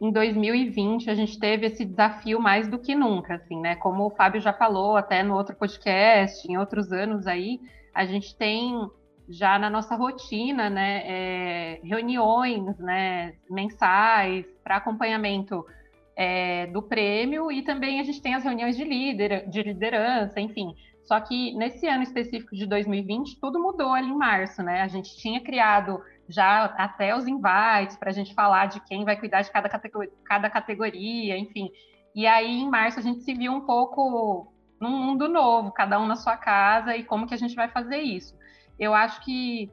[0.01, 3.77] em 2020 a gente teve esse desafio mais do que nunca, assim, né?
[3.77, 7.61] Como o Fábio já falou até no outro podcast, em outros anos aí,
[7.95, 8.89] a gente tem
[9.29, 15.65] já na nossa rotina, né, é, reuniões, né, mensais para acompanhamento
[16.17, 20.75] é, do prêmio e também a gente tem as reuniões de líder, de liderança, enfim.
[21.05, 24.83] Só que nesse ano específico de 2020 tudo mudou ali em março, né?
[24.83, 29.16] A gente tinha criado já até os invites para a gente falar de quem vai
[29.16, 31.71] cuidar de cada categoria, cada categoria, enfim.
[32.14, 36.07] E aí, em março, a gente se viu um pouco num mundo novo, cada um
[36.07, 38.35] na sua casa, e como que a gente vai fazer isso.
[38.79, 39.71] Eu acho que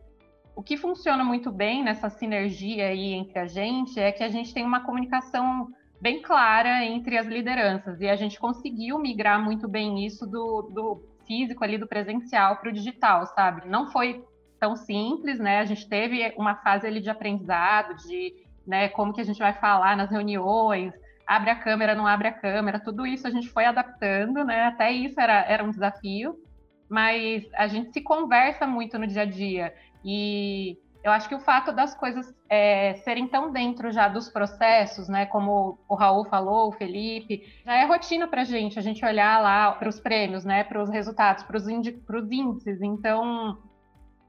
[0.55, 4.53] o que funciona muito bem nessa sinergia aí entre a gente é que a gente
[4.53, 5.69] tem uma comunicação
[6.01, 11.03] bem clara entre as lideranças, e a gente conseguiu migrar muito bem isso do, do
[11.25, 13.67] físico ali, do presencial para o digital, sabe?
[13.67, 14.23] Não foi
[14.59, 15.59] tão simples, né?
[15.59, 18.33] A gente teve uma fase ali de aprendizado, de
[18.65, 20.93] né, como que a gente vai falar nas reuniões,
[21.25, 24.63] abre a câmera, não abre a câmera, tudo isso a gente foi adaptando, né?
[24.65, 26.37] Até isso era, era um desafio,
[26.89, 29.73] mas a gente se conversa muito no dia a dia.
[30.03, 35.07] E eu acho que o fato das coisas é, serem tão dentro já dos processos,
[35.07, 35.25] né?
[35.25, 39.41] Como o Raul falou, o Felipe, já é rotina para a gente, a gente olhar
[39.41, 40.63] lá para os prêmios, né?
[40.63, 41.67] Para os resultados, para os
[42.31, 42.81] índices.
[42.81, 43.57] Então,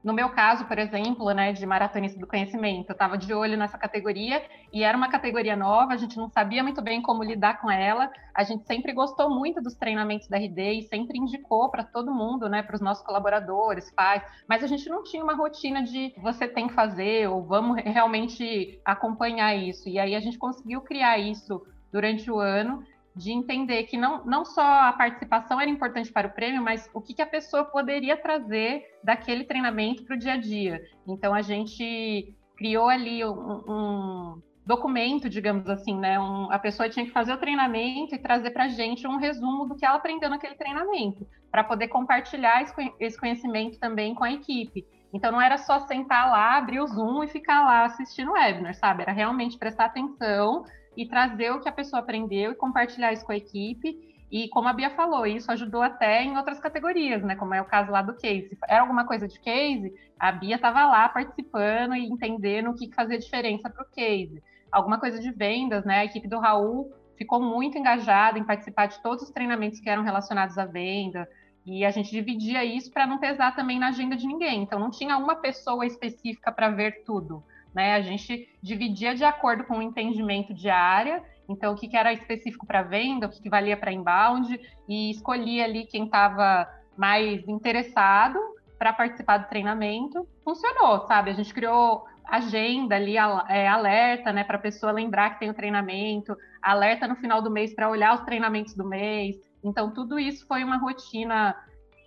[0.01, 3.77] no meu caso, por exemplo, né, de maratonista do conhecimento, eu estava de olho nessa
[3.77, 7.69] categoria e era uma categoria nova, a gente não sabia muito bem como lidar com
[7.69, 8.09] ela.
[8.33, 12.47] A gente sempre gostou muito dos treinamentos da RD e sempre indicou para todo mundo,
[12.47, 16.47] né, para os nossos colaboradores, pais, mas a gente não tinha uma rotina de você
[16.47, 19.89] tem que fazer ou vamos realmente acompanhar isso.
[19.89, 22.83] E aí a gente conseguiu criar isso durante o ano
[23.19, 27.01] de entender que não, não só a participação era importante para o prêmio, mas o
[27.01, 30.81] que, que a pessoa poderia trazer daquele treinamento para o dia a dia.
[31.05, 36.17] Então a gente criou ali um, um documento, digamos assim, né?
[36.17, 39.67] Um, a pessoa tinha que fazer o treinamento e trazer para a gente um resumo
[39.67, 42.63] do que ela aprendeu naquele treinamento, para poder compartilhar
[43.01, 44.85] esse conhecimento também com a equipe.
[45.13, 48.75] Então não era só sentar lá, abrir o Zoom e ficar lá assistindo o webinar,
[48.75, 49.01] sabe?
[49.01, 50.63] Era realmente prestar atenção
[50.99, 53.97] e trazer o que a pessoa aprendeu e compartilhar isso com a equipe.
[54.29, 57.37] E como a Bia falou, isso ajudou até em outras categorias, né?
[57.37, 58.57] Como é o caso lá do case.
[58.67, 63.17] Era alguma coisa de case, a Bia estava lá participando e entendendo o que fazia
[63.17, 64.43] diferença para o case.
[64.69, 65.99] Alguma coisa de vendas, né?
[65.99, 70.03] A equipe do Raul ficou muito engajada em participar de todos os treinamentos que eram
[70.03, 71.25] relacionados à venda.
[71.65, 74.63] E a gente dividia isso para não pesar também na agenda de ninguém.
[74.63, 77.41] Então, não tinha uma pessoa específica para ver tudo.
[77.73, 77.93] Né?
[77.95, 82.65] A gente dividia de acordo com o entendimento de área, então o que, era específico
[82.65, 88.39] para venda, o que, que valia para inbound, e escolhia ali quem estava mais interessado
[88.77, 90.27] para participar do treinamento.
[90.43, 91.31] Funcionou, sabe?
[91.31, 95.53] A gente criou agenda ali, é, alerta, né, para a pessoa lembrar que tem o
[95.53, 99.35] treinamento, alerta no final do mês para olhar os treinamentos do mês.
[99.63, 101.55] Então, tudo isso foi uma rotina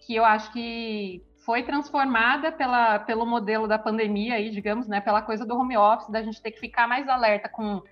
[0.07, 5.23] que eu acho que foi transformada pela, pelo modelo da pandemia aí, digamos, né, pela
[5.23, 7.83] coisa do home office, da gente ter que ficar mais alerta com,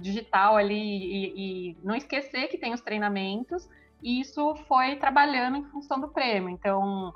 [0.00, 3.68] digital ali e, e não esquecer que tem os treinamentos,
[4.02, 6.48] e isso foi trabalhando em função do prêmio.
[6.48, 7.12] Então,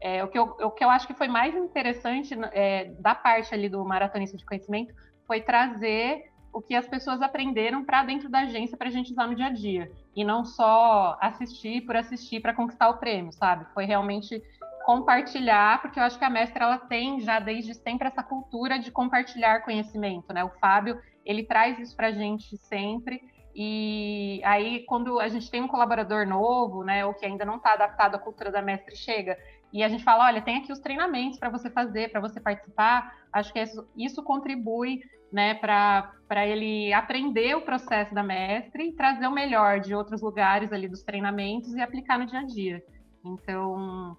[0.00, 3.52] é, o, que eu, o que eu acho que foi mais interessante é, da parte
[3.52, 4.94] ali do maratonista de conhecimento
[5.26, 9.26] foi trazer o que as pessoas aprenderam para dentro da agência para a gente usar
[9.26, 9.90] no dia a dia.
[10.14, 13.66] E não só assistir por assistir para conquistar o prêmio, sabe?
[13.74, 14.42] Foi realmente
[14.84, 18.90] compartilhar, porque eu acho que a mestra ela tem já desde sempre essa cultura de
[18.90, 20.42] compartilhar conhecimento, né?
[20.44, 23.22] O Fábio, ele traz isso para a gente sempre.
[23.54, 27.72] E aí, quando a gente tem um colaborador novo, né, ou que ainda não está
[27.72, 29.36] adaptado à cultura da mestre, chega
[29.72, 33.14] e a gente fala: olha, tem aqui os treinamentos para você fazer, para você participar.
[33.32, 35.00] Acho que isso, isso contribui
[35.32, 40.72] né, para ele aprender o processo da mestre e trazer o melhor de outros lugares
[40.72, 42.84] ali dos treinamentos e aplicar no dia a dia.
[43.24, 44.16] Então,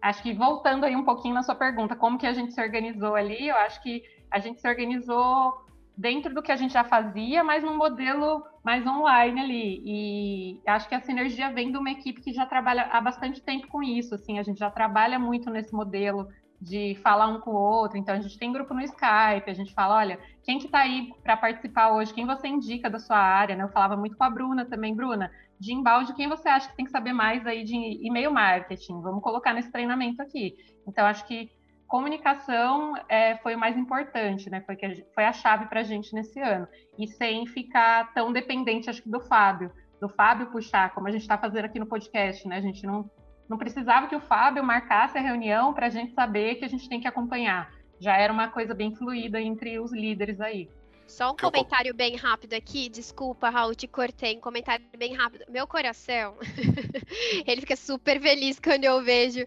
[0.00, 3.14] acho que voltando aí um pouquinho na sua pergunta, como que a gente se organizou
[3.14, 5.64] ali, eu acho que a gente se organizou
[5.96, 9.82] dentro do que a gente já fazia, mas num modelo mais online ali.
[9.84, 13.68] E acho que a sinergia vem de uma equipe que já trabalha há bastante tempo
[13.68, 16.28] com isso, assim, a gente já trabalha muito nesse modelo
[16.60, 17.96] de falar um com o outro.
[17.96, 21.10] Então a gente tem grupo no Skype, a gente fala, olha, quem que está aí
[21.22, 22.12] para participar hoje?
[22.12, 23.56] Quem você indica da sua área?
[23.56, 23.64] Né?
[23.64, 26.86] Eu falava muito com a Bruna também, Bruna, de embalde, quem você acha que tem
[26.86, 29.02] que saber mais aí de e-mail marketing?
[29.02, 30.56] Vamos colocar nesse treinamento aqui.
[30.88, 31.50] Então, acho que
[31.86, 34.62] comunicação é, foi o mais importante, né?
[34.62, 36.66] Foi, que foi a chave para a gente nesse ano.
[36.98, 39.70] E sem ficar tão dependente, acho que, do Fábio.
[40.00, 42.56] Do Fábio puxar, como a gente está fazendo aqui no podcast, né?
[42.56, 43.10] A gente não,
[43.46, 46.88] não precisava que o Fábio marcasse a reunião para a gente saber que a gente
[46.88, 47.70] tem que acompanhar.
[48.00, 50.70] Já era uma coisa bem fluida entre os líderes aí.
[51.10, 51.94] Só um que comentário eu...
[51.94, 52.88] bem rápido aqui.
[52.88, 54.36] Desculpa, Raul, te cortei.
[54.36, 55.44] Um comentário bem rápido.
[55.48, 56.36] Meu coração,
[57.46, 59.46] ele fica super feliz quando eu vejo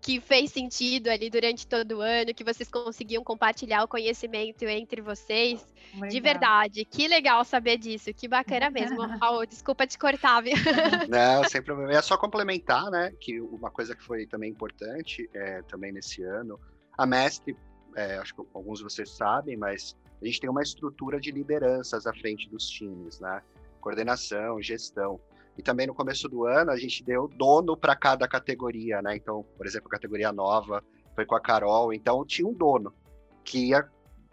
[0.00, 5.00] que fez sentido ali durante todo o ano, que vocês conseguiam compartilhar o conhecimento entre
[5.00, 5.66] vocês.
[5.94, 6.08] Legal.
[6.08, 8.12] De verdade, que legal saber disso.
[8.14, 9.00] Que bacana mesmo.
[9.18, 10.54] Raul, desculpa te cortar, viu?
[11.08, 11.92] Não, sem problema.
[11.92, 13.12] É só complementar, né?
[13.20, 16.60] Que uma coisa que foi também importante, é, também nesse ano,
[16.96, 17.56] a Mestre,
[17.96, 22.06] é, acho que alguns de vocês sabem, mas a gente tem uma estrutura de lideranças
[22.06, 23.42] à frente dos times, né?
[23.80, 25.20] coordenação, gestão.
[25.56, 29.16] E também no começo do ano a gente deu dono para cada categoria, né?
[29.16, 32.92] Então, por exemplo, a categoria nova foi com a Carol, então tinha um dono
[33.44, 33.88] que ia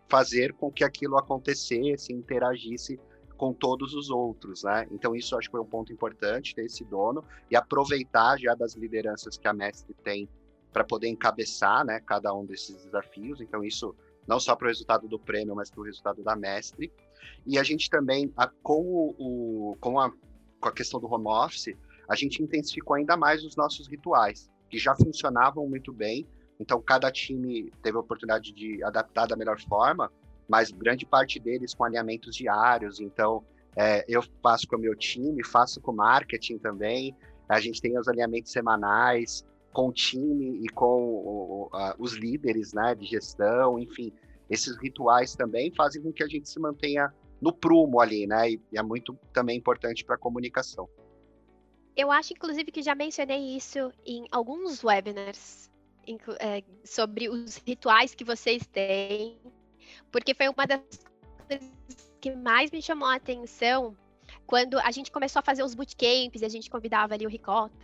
[0.07, 2.99] fazer com que aquilo acontecesse, interagisse
[3.37, 4.87] com todos os outros, né?
[4.91, 8.75] Então isso acho que foi um ponto importante ter esse dono e aproveitar já das
[8.75, 10.29] lideranças que a Mestre tem
[10.71, 13.41] para poder encabeçar, né, cada um desses desafios.
[13.41, 13.95] Então isso
[14.27, 16.91] não só para o resultado do prêmio, mas para o resultado da Mestre.
[17.45, 20.11] E a gente também, a, com, o, com, a,
[20.59, 21.75] com a questão do home office,
[22.07, 26.27] a gente intensificou ainda mais os nossos rituais, que já funcionavam muito bem.
[26.59, 30.11] Então cada time teve a oportunidade de adaptar da melhor forma,
[30.47, 32.99] mas grande parte deles com alinhamentos diários.
[32.99, 33.43] Então,
[33.75, 37.15] é, eu faço com o meu time, faço com o marketing também.
[37.49, 43.05] A gente tem os alinhamentos semanais com o time e com os líderes né, de
[43.05, 44.13] gestão, enfim.
[44.49, 48.51] Esses rituais também fazem com que a gente se mantenha no prumo ali, né?
[48.51, 50.87] E, e é muito também importante para a comunicação.
[51.97, 55.69] Eu acho, inclusive, que já mencionei isso em alguns webinars
[56.39, 59.37] é, sobre os rituais que vocês têm
[60.11, 60.81] porque foi uma das
[61.47, 61.71] coisas
[62.21, 63.95] que mais me chamou a atenção
[64.45, 67.75] quando a gente começou a fazer os bootcamps e a gente convidava ali o Ricota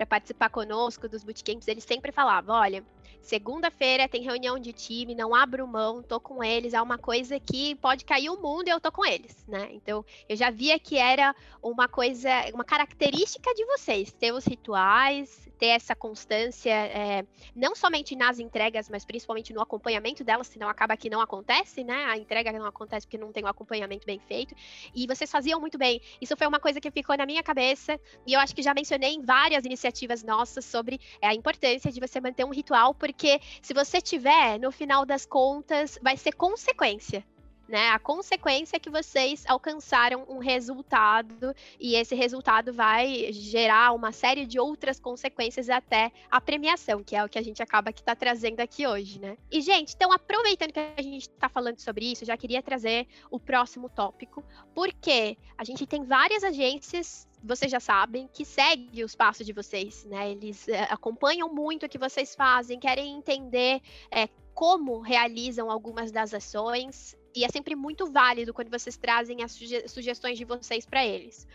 [0.00, 2.82] para participar conosco dos bootcamps, ele sempre falava: olha,
[3.20, 7.74] segunda-feira tem reunião de time, não abro mão, tô com eles, é uma coisa que
[7.76, 9.68] pode cair o mundo e eu tô com eles, né?
[9.72, 15.50] Então, eu já via que era uma coisa, uma característica de vocês, ter os rituais,
[15.60, 17.22] ter essa constância, é,
[17.54, 22.06] não somente nas entregas, mas principalmente no acompanhamento delas, senão acaba que não acontece, né?
[22.06, 24.54] A entrega não acontece porque não tem um acompanhamento bem feito.
[24.94, 26.00] E vocês faziam muito bem.
[26.18, 29.12] Isso foi uma coisa que ficou na minha cabeça, e eu acho que já mencionei
[29.12, 33.74] em várias iniciativas nossas sobre é, a importância de você manter um ritual, porque se
[33.74, 37.24] você tiver, no final das contas, vai ser consequência
[37.70, 37.88] né?
[37.90, 44.44] A consequência é que vocês alcançaram um resultado e esse resultado vai gerar uma série
[44.44, 48.16] de outras consequências até a premiação, que é o que a gente acaba que está
[48.16, 49.38] trazendo aqui hoje, né?
[49.50, 53.38] E, gente, então, aproveitando que a gente está falando sobre isso, já queria trazer o
[53.38, 59.46] próximo tópico, porque a gente tem várias agências vocês já sabem, que segue os passos
[59.46, 60.30] de vocês, né?
[60.30, 66.34] Eles é, acompanham muito o que vocês fazem, querem entender é, como realizam algumas das
[66.34, 71.06] ações e é sempre muito válido quando vocês trazem as suge sugestões de vocês para
[71.06, 71.46] eles.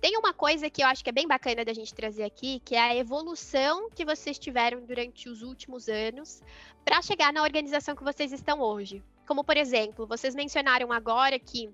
[0.00, 2.74] Tem uma coisa que eu acho que é bem bacana da gente trazer aqui, que
[2.74, 6.42] é a evolução que vocês tiveram durante os últimos anos
[6.84, 9.02] para chegar na organização que vocês estão hoje.
[9.26, 11.70] Como, por exemplo, vocês mencionaram agora que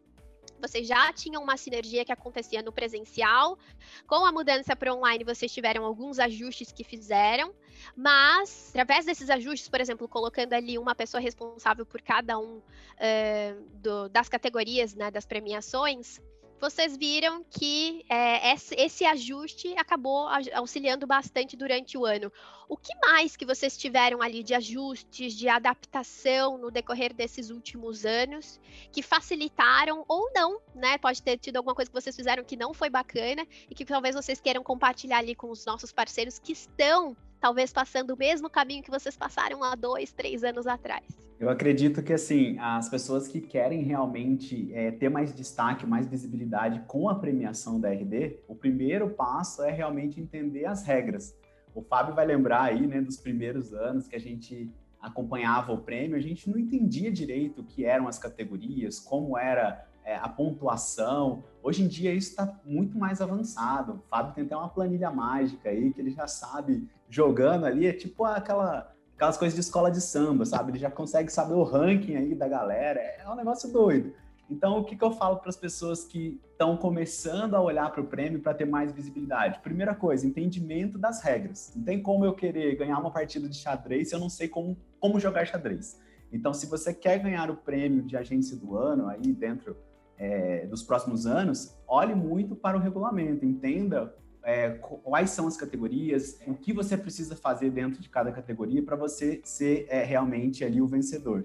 [0.61, 3.59] vocês já tinham uma sinergia que acontecia no presencial.
[4.07, 7.55] Com a mudança para online, vocês tiveram alguns ajustes que fizeram,
[7.96, 13.68] mas através desses ajustes, por exemplo, colocando ali uma pessoa responsável por cada um uh,
[13.74, 16.20] do, das categorias, né, das premiações,
[16.60, 22.30] vocês viram que é, esse ajuste acabou auxiliando bastante durante o ano.
[22.68, 28.04] O que mais que vocês tiveram ali de ajustes, de adaptação no decorrer desses últimos
[28.04, 28.60] anos,
[28.92, 30.98] que facilitaram ou não, né?
[30.98, 34.14] Pode ter tido alguma coisa que vocês fizeram que não foi bacana e que talvez
[34.14, 38.83] vocês queiram compartilhar ali com os nossos parceiros que estão talvez passando o mesmo caminho
[38.83, 41.05] que vocês passaram há dois, três anos atrás.
[41.38, 46.83] Eu acredito que assim as pessoas que querem realmente é, ter mais destaque, mais visibilidade
[46.87, 51.35] com a premiação da RD, o primeiro passo é realmente entender as regras.
[51.74, 56.14] O Fábio vai lembrar aí, né, dos primeiros anos que a gente acompanhava o prêmio,
[56.14, 61.42] a gente não entendia direito o que eram as categorias, como era é, a pontuação.
[61.62, 63.94] Hoje em dia isso está muito mais avançado.
[63.94, 67.92] O Fábio tem até uma planilha mágica aí que ele já sabe jogando ali, é
[67.92, 70.70] tipo aquela aquelas coisas de escola de samba, sabe?
[70.70, 74.14] Ele já consegue saber o ranking aí da galera, é um negócio doido.
[74.50, 78.00] Então, o que, que eu falo para as pessoas que estão começando a olhar para
[78.00, 79.60] o prêmio para ter mais visibilidade?
[79.60, 81.72] Primeira coisa, entendimento das regras.
[81.76, 84.76] Não tem como eu querer ganhar uma partida de xadrez se eu não sei como,
[84.98, 86.00] como jogar xadrez.
[86.32, 89.76] Então, se você quer ganhar o prêmio de agência do ano aí dentro
[90.18, 96.41] é, dos próximos anos, olhe muito para o regulamento, entenda é, quais são as categorias,
[96.47, 100.80] o que você precisa fazer dentro de cada categoria para você ser é, realmente ali
[100.80, 101.45] o vencedor.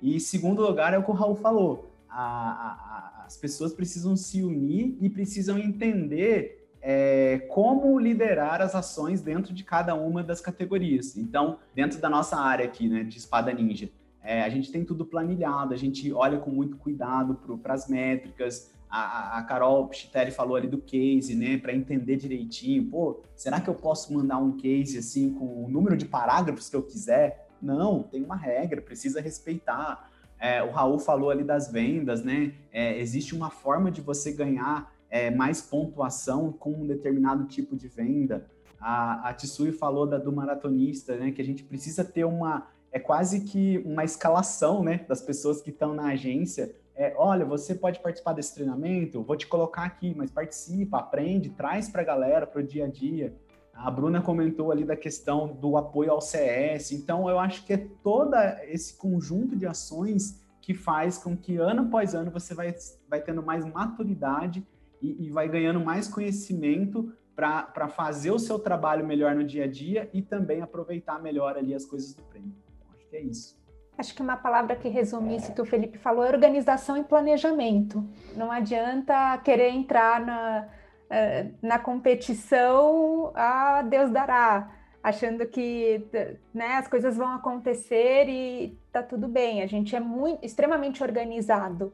[0.00, 4.42] E segundo lugar é o que o Raul falou, a, a, as pessoas precisam se
[4.42, 11.16] unir e precisam entender é, como liderar as ações dentro de cada uma das categorias.
[11.16, 13.90] Então, dentro da nossa área aqui, né, de espada ninja,
[14.22, 18.72] é, a gente tem tudo planilhado, a gente olha com muito cuidado para as métricas,
[18.88, 23.68] a, a Carol Pichitelli falou ali do case, né, para entender direitinho, pô, será que
[23.68, 27.48] eu posso mandar um case assim com o número de parágrafos que eu quiser?
[27.60, 30.10] Não, tem uma regra, precisa respeitar.
[30.38, 32.52] É, o Raul falou ali das vendas, né?
[32.70, 37.88] É, existe uma forma de você ganhar é, mais pontuação com um determinado tipo de
[37.88, 38.46] venda.
[38.78, 42.98] A, a Tsui falou da, do maratonista, né, que a gente precisa ter uma, é
[42.98, 46.74] quase que uma escalação, né, das pessoas que estão na agência.
[46.96, 51.90] É, olha, você pode participar desse treinamento, vou te colocar aqui, mas participa, aprende, traz
[51.90, 53.36] para a galera, para o dia a dia.
[53.74, 56.92] A Bruna comentou ali da questão do apoio ao CS.
[56.92, 61.82] Então, eu acho que é todo esse conjunto de ações que faz com que ano
[61.82, 62.74] após ano você vai,
[63.08, 64.66] vai tendo mais maturidade
[65.00, 69.68] e, e vai ganhando mais conhecimento para fazer o seu trabalho melhor no dia a
[69.68, 72.54] dia e também aproveitar melhor ali as coisas do prêmio.
[72.74, 73.55] Então, acho que é isso.
[73.98, 78.04] Acho que uma palavra que resume isso que o Felipe falou é organização e planejamento.
[78.34, 80.68] Não adianta querer entrar na,
[81.08, 84.70] eh, na competição, a ah, Deus dará,
[85.02, 86.04] achando que
[86.52, 89.62] né, as coisas vão acontecer e tá tudo bem.
[89.62, 91.92] A gente é muito extremamente organizado,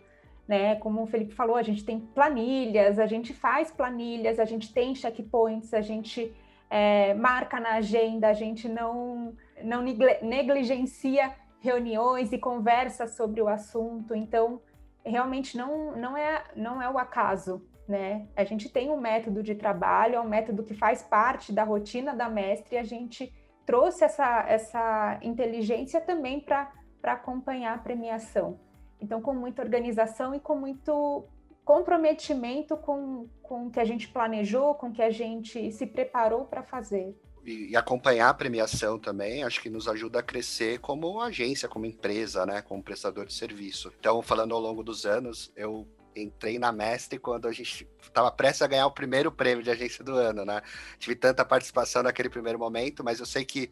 [0.48, 0.74] né?
[0.76, 4.94] Como o Felipe falou, a gente tem planilhas, a gente faz planilhas, a gente tem
[4.94, 6.34] checkpoints, a gente
[6.70, 9.82] é, marca na agenda, a gente não não
[10.22, 11.32] negligencia
[11.62, 14.14] reuniões e conversa sobre o assunto.
[14.14, 14.60] Então,
[15.04, 18.26] realmente não não é não é o acaso né?
[18.36, 22.14] A gente tem um método de trabalho, é um método que faz parte da rotina
[22.14, 23.32] da mestre, e a gente
[23.66, 28.58] trouxe essa, essa inteligência também para acompanhar a premiação.
[29.00, 31.26] Então, com muita organização e com muito
[31.64, 36.44] comprometimento com, com o que a gente planejou, com o que a gente se preparou
[36.44, 37.16] para fazer.
[37.44, 42.46] E, acompanhar a premiação também, acho que nos ajuda a crescer como agência, como empresa,
[42.46, 43.92] né, como prestador de serviço.
[43.98, 48.62] Então, falando ao longo dos anos, eu entrei na Mestre quando a gente estava prestes
[48.62, 50.60] a ganhar o primeiro prêmio de agência do ano, né?
[50.98, 53.70] Tive tanta participação naquele primeiro momento, mas eu sei que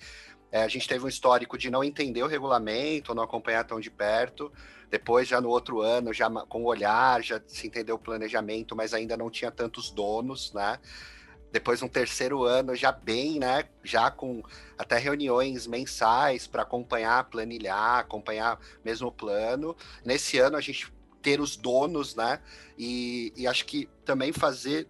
[0.52, 3.90] é, a gente teve um histórico de não entender o regulamento, não acompanhar tão de
[3.90, 4.52] perto.
[4.90, 8.92] Depois, já no outro ano, já com o olhar, já se entendeu o planejamento, mas
[8.92, 10.78] ainda não tinha tantos donos, né?
[11.52, 13.64] Depois, no terceiro ano, já bem, né?
[13.82, 14.42] Já com
[14.78, 19.76] até reuniões mensais para acompanhar, planilhar, acompanhar mesmo o plano.
[20.04, 22.40] Nesse ano, a gente ter os donos, né?
[22.78, 24.88] E, e acho que também fazer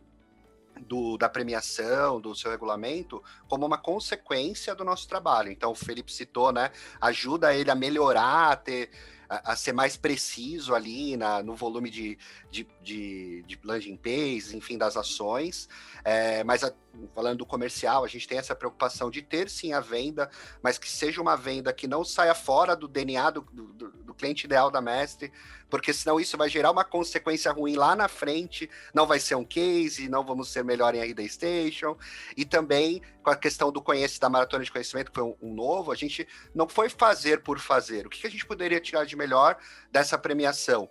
[0.86, 5.50] do, da premiação, do seu regulamento, como uma consequência do nosso trabalho.
[5.50, 6.70] Então, o Felipe citou, né?
[7.00, 8.90] Ajuda ele a melhorar, a ter
[9.30, 12.18] a, ser mais preciso ali na, no volume de,
[12.50, 15.68] de, de, de landing pages, enfim, das ações.
[16.04, 16.72] É, mas a,
[17.14, 20.30] falando do comercial, a gente tem essa preocupação de ter sim a venda,
[20.62, 24.44] mas que seja uma venda que não saia fora do DNA do, do, do cliente
[24.44, 25.32] ideal da Mestre,
[25.68, 29.44] porque senão isso vai gerar uma consequência ruim lá na frente, não vai ser um
[29.44, 31.96] case, não vamos ser melhor em RD Station,
[32.36, 35.54] e também com a questão do conhecimento, da maratona de conhecimento, que foi um, um,
[35.54, 38.06] novo, a gente não foi fazer por fazer.
[38.06, 39.56] O que, que a gente poderia tirar de melhor
[39.90, 40.90] dessa premiação?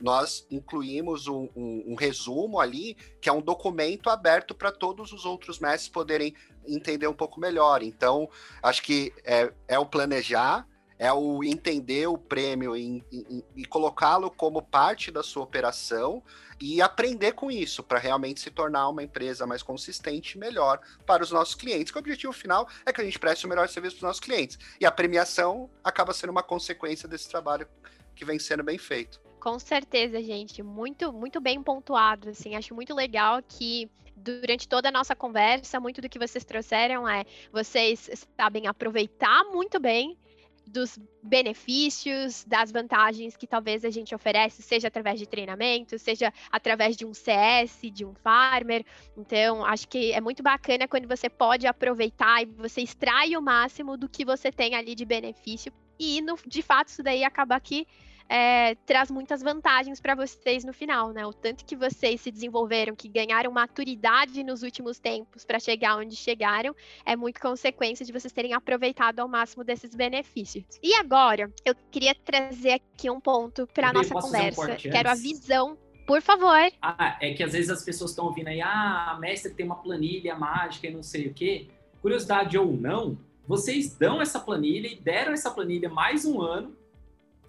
[0.00, 5.24] Nós incluímos um, um, um resumo ali, que é um documento aberto para todos os
[5.24, 6.34] outros mestres poderem
[6.66, 7.82] entender um pouco melhor.
[7.82, 8.28] Então,
[8.62, 10.66] acho que é, é o planejar,
[10.98, 16.22] é o entender o prêmio e, e, e colocá-lo como parte da sua operação
[16.58, 21.22] e aprender com isso para realmente se tornar uma empresa mais consistente e melhor para
[21.22, 21.92] os nossos clientes.
[21.92, 24.20] Que o objetivo final é que a gente preste o melhor serviço para os nossos
[24.20, 24.58] clientes.
[24.80, 27.68] E a premiação acaba sendo uma consequência desse trabalho
[28.14, 29.25] que vem sendo bem feito.
[29.46, 34.90] Com certeza, gente, muito muito bem pontuado, assim, acho muito legal que durante toda a
[34.90, 40.18] nossa conversa, muito do que vocês trouxeram é vocês sabem aproveitar muito bem
[40.66, 46.96] dos benefícios, das vantagens que talvez a gente oferece, seja através de treinamento, seja através
[46.96, 48.84] de um CS, de um farmer.
[49.16, 53.96] Então, acho que é muito bacana quando você pode aproveitar e você extrai o máximo
[53.96, 55.72] do que você tem ali de benefício.
[56.00, 57.86] E, no, de fato, isso daí acaba aqui
[58.28, 61.26] é, traz muitas vantagens para vocês no final, né?
[61.26, 66.16] O tanto que vocês se desenvolveram, que ganharam maturidade nos últimos tempos para chegar onde
[66.16, 66.74] chegaram,
[67.04, 70.64] é muito consequência de vocês terem aproveitado ao máximo desses benefícios.
[70.82, 74.72] E agora, eu queria trazer aqui um ponto para nossa conversa.
[74.72, 76.70] Um Quero a visão por favor.
[76.80, 79.74] Ah, é que às vezes as pessoas estão ouvindo aí, ah, a mestre tem uma
[79.74, 81.66] planilha mágica e não sei o quê.
[82.00, 86.76] Curiosidade ou não, vocês dão essa planilha e deram essa planilha mais um ano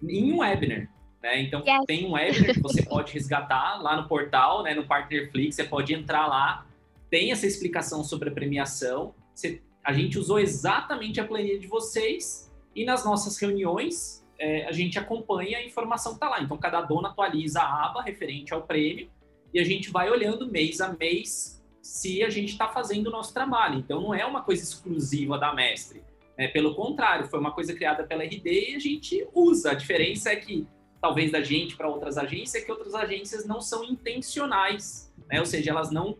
[0.02, 0.88] em um webinar.
[1.22, 1.42] Né?
[1.42, 1.84] Então, yes.
[1.86, 5.92] tem um webinar que você pode resgatar lá no portal, né, no Partnerflix, você pode
[5.92, 6.66] entrar lá,
[7.10, 9.14] tem essa explicação sobre a premiação.
[9.34, 14.72] Você, a gente usou exatamente a planilha de vocês e nas nossas reuniões é, a
[14.72, 16.40] gente acompanha a informação que está lá.
[16.40, 19.10] Então, cada dono atualiza a aba referente ao prêmio
[19.52, 23.32] e a gente vai olhando mês a mês se a gente está fazendo o nosso
[23.32, 23.78] trabalho.
[23.78, 26.02] Então, não é uma coisa exclusiva da Mestre.
[26.38, 29.72] É, pelo contrário, foi uma coisa criada pela RD e a gente usa.
[29.72, 30.66] A diferença é que,
[31.00, 35.38] talvez da gente para outras agências, é que outras agências não são intencionais né?
[35.38, 36.16] Ou seja, elas não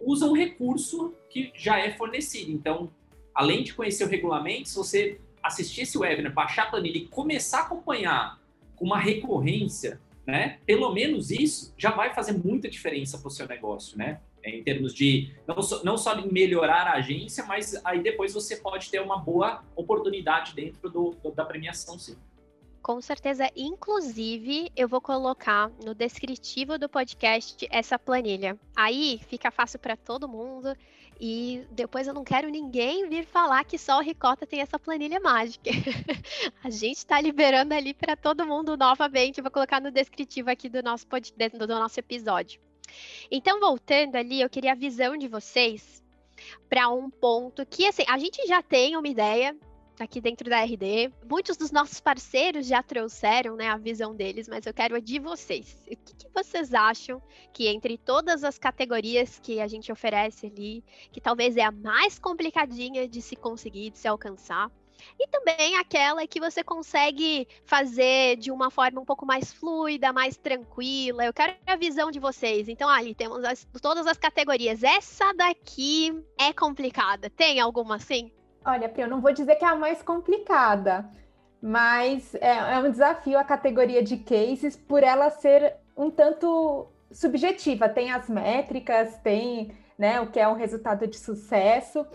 [0.00, 2.52] usam o recurso que já é fornecido.
[2.52, 2.92] Então,
[3.34, 7.60] além de conhecer o regulamento, se você assistir esse webinar, baixar a planilha e começar
[7.60, 8.40] a acompanhar
[8.76, 10.58] com uma recorrência, né?
[10.66, 14.20] Pelo menos isso já vai fazer muita diferença para o seu negócio, né?
[14.44, 18.90] Em termos de não só, não só melhorar a agência, mas aí depois você pode
[18.90, 22.16] ter uma boa oportunidade dentro do, da premiação, sim.
[22.82, 28.60] Com certeza, inclusive, eu vou colocar no descritivo do podcast essa planilha.
[28.76, 30.76] Aí fica fácil para todo mundo
[31.18, 35.18] e depois eu não quero ninguém vir falar que só o Ricota tem essa planilha
[35.18, 35.70] mágica.
[36.62, 39.38] a gente está liberando ali para todo mundo novamente.
[39.38, 42.60] Eu vou colocar no descritivo aqui do nosso do nosso episódio.
[43.30, 46.02] Então, voltando ali, eu queria a visão de vocês
[46.68, 49.56] para um ponto que, assim, a gente já tem uma ideia
[50.02, 51.12] aqui dentro da RD.
[51.28, 55.18] Muitos dos nossos parceiros já trouxeram né, a visão deles, mas eu quero a de
[55.18, 55.76] vocês.
[55.86, 57.22] O que, que, vocês acham
[57.52, 62.18] que entre todas as categorias que a gente oferece ali, que talvez é a mais
[62.18, 64.70] complicadinha de se conseguir, de se alcançar,
[65.18, 70.36] e também aquela que você consegue fazer de uma forma um pouco mais fluida, mais
[70.36, 71.24] tranquila.
[71.24, 72.68] Eu quero a visão de vocês.
[72.68, 74.82] Então, ali temos as, todas as categorias.
[74.82, 77.30] Essa daqui é complicada.
[77.30, 78.30] Tem alguma assim?
[78.64, 81.08] Olha, Pri, eu não vou dizer que é a mais complicada,
[81.60, 87.88] mas é, é um desafio a categoria de cases por ela ser um tanto subjetiva.
[87.88, 92.06] Tem as métricas, tem né, o que é um resultado de sucesso,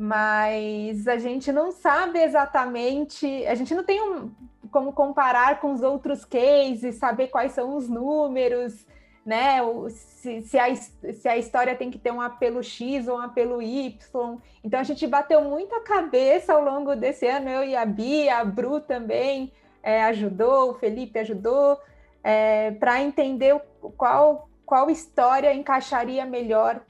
[0.00, 4.30] mas a gente não sabe exatamente, a gente não tem um,
[4.70, 8.86] como comparar com os outros cases, saber quais são os números,
[9.26, 9.58] né?
[9.90, 13.60] Se, se, a, se a história tem que ter um apelo X ou um apelo
[13.60, 14.38] Y.
[14.64, 18.38] Então a gente bateu muito a cabeça ao longo desse ano, eu e a Bia,
[18.38, 21.78] a Bru também é, ajudou, o Felipe ajudou,
[22.24, 23.60] é, para entender
[23.98, 26.80] qual, qual história encaixaria melhor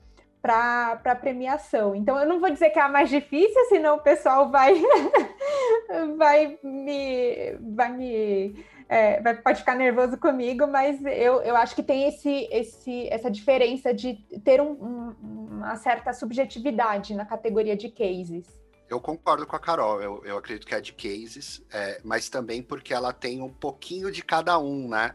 [0.40, 1.94] para a premiação.
[1.94, 4.74] Então, eu não vou dizer que é a mais difícil, senão o pessoal vai,
[6.16, 7.56] vai me.
[7.74, 12.48] Vai me é, vai, pode ficar nervoso comigo, mas eu, eu acho que tem esse,
[12.50, 14.14] esse, essa diferença de
[14.44, 15.16] ter um, um,
[15.58, 18.46] uma certa subjetividade na categoria de cases.
[18.88, 22.60] Eu concordo com a Carol, eu, eu acredito que é de cases, é, mas também
[22.60, 25.14] porque ela tem um pouquinho de cada um, né?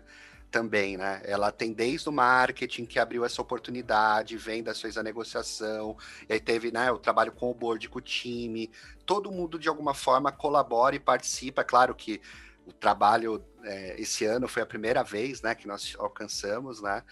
[0.56, 1.22] Também, né?
[1.26, 5.98] Ela tem desde o marketing que abriu essa oportunidade, vendas fez a negociação,
[6.30, 8.72] e aí teve né, o trabalho com o board, com o time,
[9.06, 11.62] todo mundo de alguma forma colabora e participa.
[11.62, 12.22] Claro que
[12.66, 17.04] o trabalho é, esse ano foi a primeira vez né, que nós alcançamos, né?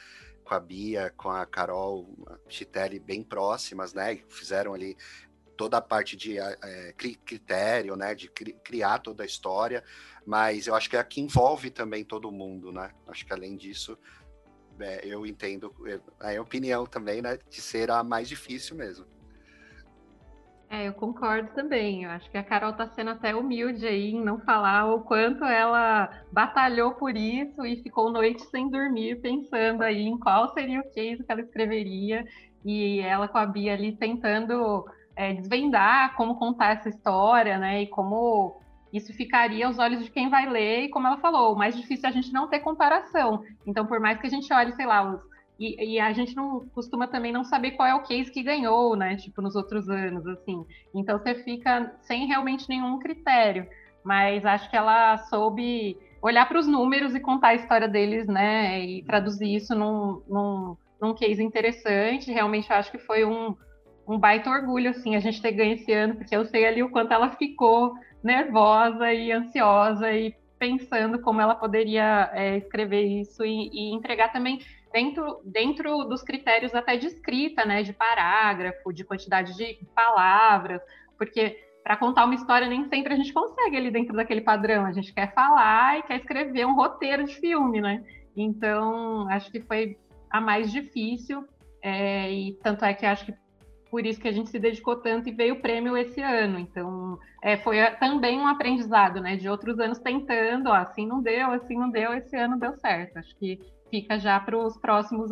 [0.45, 2.07] Com a Bia, com a Carol,
[2.47, 4.21] Chitelli bem próximas, né?
[4.29, 4.95] Fizeram ali
[5.55, 6.93] toda a parte de é,
[7.25, 8.13] critério, né?
[8.15, 9.83] De cri criar toda a história
[10.25, 12.91] mas eu acho que é a que envolve também todo mundo, né?
[13.07, 13.97] Acho que além disso,
[14.79, 15.73] é, eu entendo
[16.19, 19.05] a opinião também, né, de ser a mais difícil mesmo.
[20.69, 22.03] É, eu concordo também.
[22.03, 25.43] Eu acho que a Carol está sendo até humilde aí em não falar o quanto
[25.43, 30.91] ela batalhou por isso e ficou noite sem dormir pensando aí em qual seria o
[30.91, 32.25] case que ela escreveria
[32.65, 34.83] e ela com a Bia ali tentando
[35.15, 37.83] é, desvendar como contar essa história, né?
[37.83, 38.59] E como
[38.91, 42.05] isso ficaria aos olhos de quem vai ler, e como ela falou, o mais difícil
[42.05, 43.43] é a gente não ter comparação.
[43.65, 45.21] Então, por mais que a gente olhe, sei lá, os,
[45.59, 48.95] e, e, a gente não costuma também não saber qual é o case que ganhou,
[48.95, 49.15] né?
[49.15, 50.65] Tipo, nos outros anos, assim.
[50.93, 53.67] Então você fica sem realmente nenhum critério.
[54.03, 58.83] Mas acho que ela soube olhar para os números e contar a história deles, né?
[58.83, 62.31] E traduzir isso num, num, num case interessante.
[62.31, 63.55] Realmente acho que foi um,
[64.07, 66.89] um baita orgulho, assim, a gente ter ganho esse ano, porque eu sei ali o
[66.89, 67.93] quanto ela ficou
[68.23, 74.59] nervosa e ansiosa e pensando como ela poderia é, escrever isso e, e, entregar também
[74.93, 80.81] dentro, dentro dos critérios até de escrita, né, de parágrafo, de quantidade de palavras,
[81.17, 84.93] porque para contar uma história nem sempre a gente consegue ali dentro daquele padrão, a
[84.93, 88.01] gente quer falar e quer escrever um roteiro de filme, né?
[88.35, 89.97] Então, acho que foi
[90.31, 91.45] a mais difícil,
[91.81, 93.33] é, e tanto é que acho que
[93.93, 96.57] por isso que a gente se dedicou tanto e veio o prêmio esse ano.
[96.57, 99.35] Então, é, foi também um aprendizado, né?
[99.35, 103.17] De outros anos tentando, ó, assim não deu, assim não deu, esse ano deu certo.
[103.17, 103.59] Acho que
[103.91, 105.31] fica já para os próximos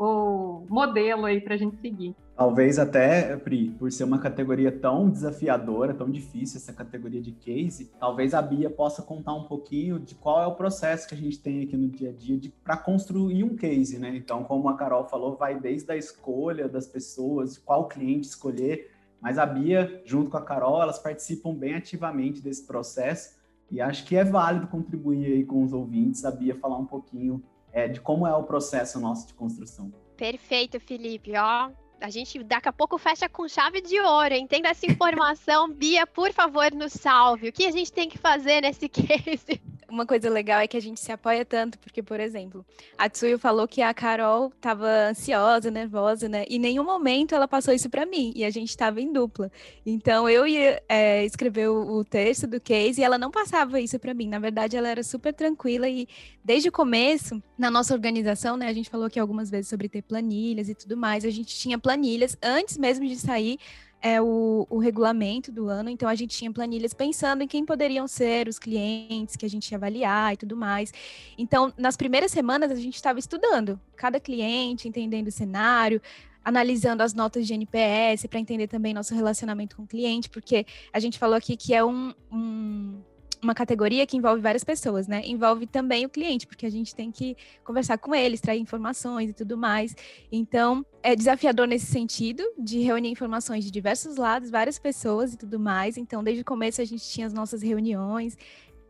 [0.00, 2.16] o, modelo aí para a gente seguir.
[2.34, 7.90] Talvez até, Pri, por ser uma categoria tão desafiadora, tão difícil, essa categoria de case,
[8.00, 11.38] talvez a Bia possa contar um pouquinho de qual é o processo que a gente
[11.38, 14.16] tem aqui no dia a dia para construir um case, né?
[14.16, 18.90] Então, como a Carol falou, vai desde a escolha das pessoas, qual cliente escolher,
[19.20, 23.38] mas a Bia, junto com a Carol, elas participam bem ativamente desse processo
[23.70, 27.42] e acho que é válido contribuir aí com os ouvintes, a Bia falar um pouquinho
[27.72, 29.92] é, de como é o processo nosso de construção.
[30.16, 31.32] Perfeito, Felipe.
[31.36, 34.34] Ó, a gente daqui a pouco fecha com chave de ouro.
[34.34, 37.48] Entenda essa informação, Bia, por favor, nos salve.
[37.48, 39.60] O que a gente tem que fazer nesse case?
[39.90, 42.64] Uma coisa legal é que a gente se apoia tanto, porque, por exemplo,
[42.96, 46.44] a Tsuyu falou que a Carol estava ansiosa, nervosa, né?
[46.48, 49.50] E em nenhum momento ela passou isso para mim, e a gente estava em dupla.
[49.84, 53.98] Então eu ia é, escrever o, o, texto do case e ela não passava isso
[53.98, 54.28] para mim.
[54.28, 56.08] Na verdade, ela era super tranquila e
[56.44, 58.68] desde o começo, na nossa organização, né?
[58.68, 61.24] A gente falou aqui algumas vezes sobre ter planilhas e tudo mais.
[61.24, 63.58] A gente tinha planilhas antes mesmo de sair
[64.02, 68.08] é o, o, regulamento do ano, então a gente tinha planilhas pensando em quem poderiam
[68.08, 70.92] ser os clientes que a gente ia avaliar e tudo mais.
[71.36, 76.00] Então, nas primeiras semanas, a gente estava estudando cada cliente, entendendo o cenário,
[76.44, 80.98] analisando as notas de NPS para entender também nosso relacionamento com o cliente, porque a
[80.98, 83.00] gente falou aqui que é um, um
[83.42, 85.22] uma categoria que envolve várias pessoas, né?
[85.24, 89.32] Envolve também o cliente, porque a gente tem que conversar com ele, extrair informações e
[89.32, 89.94] tudo mais.
[90.30, 95.58] Então, é desafiador nesse sentido, de reunir informações de diversos lados, várias pessoas e tudo
[95.58, 95.96] mais.
[95.96, 98.36] Então, desde o começo a gente tinha as nossas reuniões,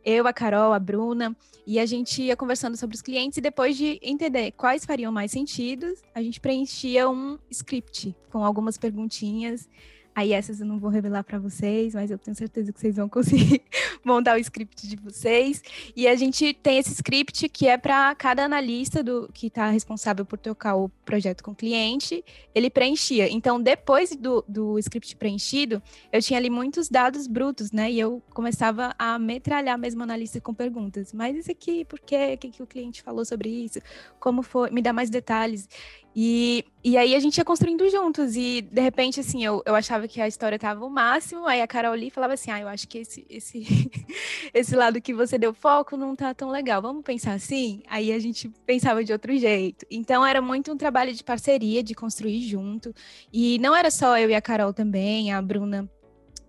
[0.04, 1.36] eu, a Carol, a Bruna,
[1.66, 5.30] e a gente ia conversando sobre os clientes e depois de entender quais fariam mais
[5.30, 9.68] sentido, a gente preenchia um script com algumas perguntinhas
[10.14, 13.08] Aí essas eu não vou revelar para vocês, mas eu tenho certeza que vocês vão
[13.08, 13.62] conseguir
[14.04, 15.62] montar o script de vocês.
[15.94, 20.24] E a gente tem esse script que é para cada analista do que está responsável
[20.24, 23.30] por tocar o projeto com o cliente, ele preenchia.
[23.30, 25.82] Então, depois do, do script preenchido,
[26.12, 27.90] eu tinha ali muitos dados brutos, né?
[27.90, 31.12] E eu começava a metralhar mesmo a analista com perguntas.
[31.12, 32.34] Mas isso aqui, por quê?
[32.34, 33.80] O que, que o cliente falou sobre isso?
[34.18, 34.70] Como foi?
[34.70, 35.68] Me dá mais detalhes.
[36.22, 40.06] E, e aí a gente ia construindo juntos, e de repente, assim, eu, eu achava
[40.06, 42.86] que a história estava o máximo, aí a Carol ali falava assim, ah, eu acho
[42.86, 43.64] que esse, esse,
[44.52, 47.82] esse lado que você deu foco não tá tão legal, vamos pensar assim?
[47.88, 49.86] Aí a gente pensava de outro jeito.
[49.90, 52.94] Então era muito um trabalho de parceria, de construir junto,
[53.32, 55.90] e não era só eu e a Carol também, a Bruna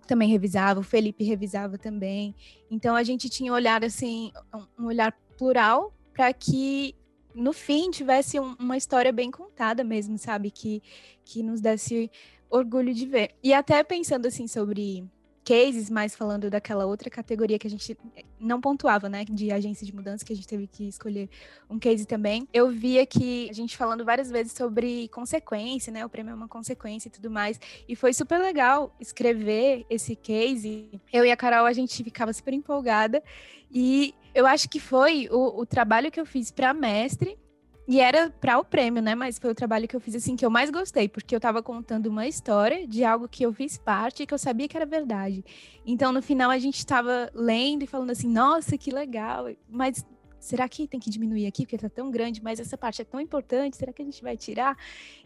[0.06, 2.34] também revisava, o Felipe revisava também.
[2.70, 4.32] Então a gente tinha um olhar assim,
[4.78, 6.94] um olhar plural para que
[7.34, 10.50] no fim tivesse um, uma história bem contada mesmo, sabe?
[10.50, 10.82] Que,
[11.24, 12.10] que nos desse
[12.50, 13.30] orgulho de ver.
[13.42, 15.08] E até pensando assim sobre
[15.44, 17.96] cases, mas falando daquela outra categoria que a gente
[18.38, 21.28] não pontuava, né, de agência de mudança, que a gente teve que escolher
[21.68, 22.46] um case também.
[22.52, 26.48] Eu via que a gente falando várias vezes sobre consequência, né, o prêmio é uma
[26.48, 30.88] consequência e tudo mais, e foi super legal escrever esse case.
[31.12, 33.22] Eu e a Carol, a gente ficava super empolgada,
[33.70, 37.38] e eu acho que foi o, o trabalho que eu fiz para mestre
[37.86, 39.14] e era para o prêmio, né?
[39.14, 41.62] Mas foi o trabalho que eu fiz assim que eu mais gostei, porque eu estava
[41.62, 44.86] contando uma história de algo que eu fiz parte e que eu sabia que era
[44.86, 45.44] verdade.
[45.84, 49.46] Então, no final a gente estava lendo e falando assim: "Nossa, que legal".
[49.68, 50.04] Mas
[50.42, 53.20] será que tem que diminuir aqui porque está tão grande, mas essa parte é tão
[53.20, 54.76] importante, será que a gente vai tirar?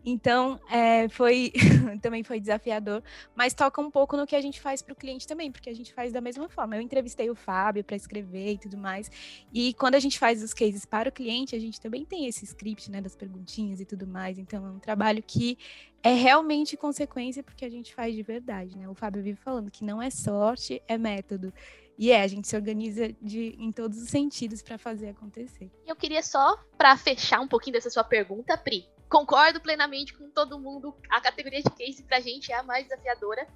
[0.05, 1.53] Então, é, foi
[2.03, 3.03] também foi desafiador,
[3.35, 5.75] mas toca um pouco no que a gente faz para o cliente também, porque a
[5.75, 6.77] gente faz da mesma forma.
[6.77, 9.11] Eu entrevistei o Fábio para escrever e tudo mais,
[9.53, 12.45] e quando a gente faz os cases para o cliente, a gente também tem esse
[12.45, 15.57] script, né, das perguntinhas e tudo mais, então é um trabalho que
[16.03, 18.89] é realmente consequência porque a gente faz de verdade, né?
[18.89, 21.53] O Fábio vive falando que não é sorte, é método.
[21.99, 25.71] E é, a gente se organiza de, em todos os sentidos para fazer acontecer.
[25.87, 30.59] Eu queria só, para fechar um pouquinho dessa sua pergunta, Pri, concordo plenamente com todo
[30.59, 33.49] mundo, a categoria de case pra gente é a mais desafiadora,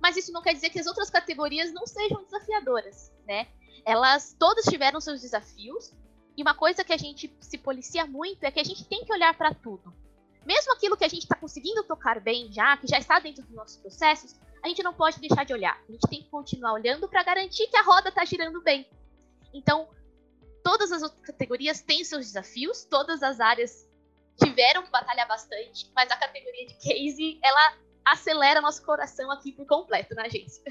[0.00, 3.48] mas isso não quer dizer que as outras categorias não sejam desafiadoras, né?
[3.84, 5.92] Elas todas tiveram seus desafios,
[6.36, 9.12] e uma coisa que a gente se policia muito é que a gente tem que
[9.12, 9.92] olhar para tudo.
[10.46, 13.54] Mesmo aquilo que a gente está conseguindo tocar bem já, que já está dentro dos
[13.54, 15.80] nossos processos, a gente não pode deixar de olhar.
[15.88, 18.88] A gente tem que continuar olhando para garantir que a roda está girando bem.
[19.52, 19.88] Então,
[20.62, 23.88] todas as outras categorias têm seus desafios, todas as áreas
[24.36, 29.66] tiveram que batalhar bastante, mas a categoria de case, ela acelera nosso coração aqui por
[29.66, 30.62] completo na agência.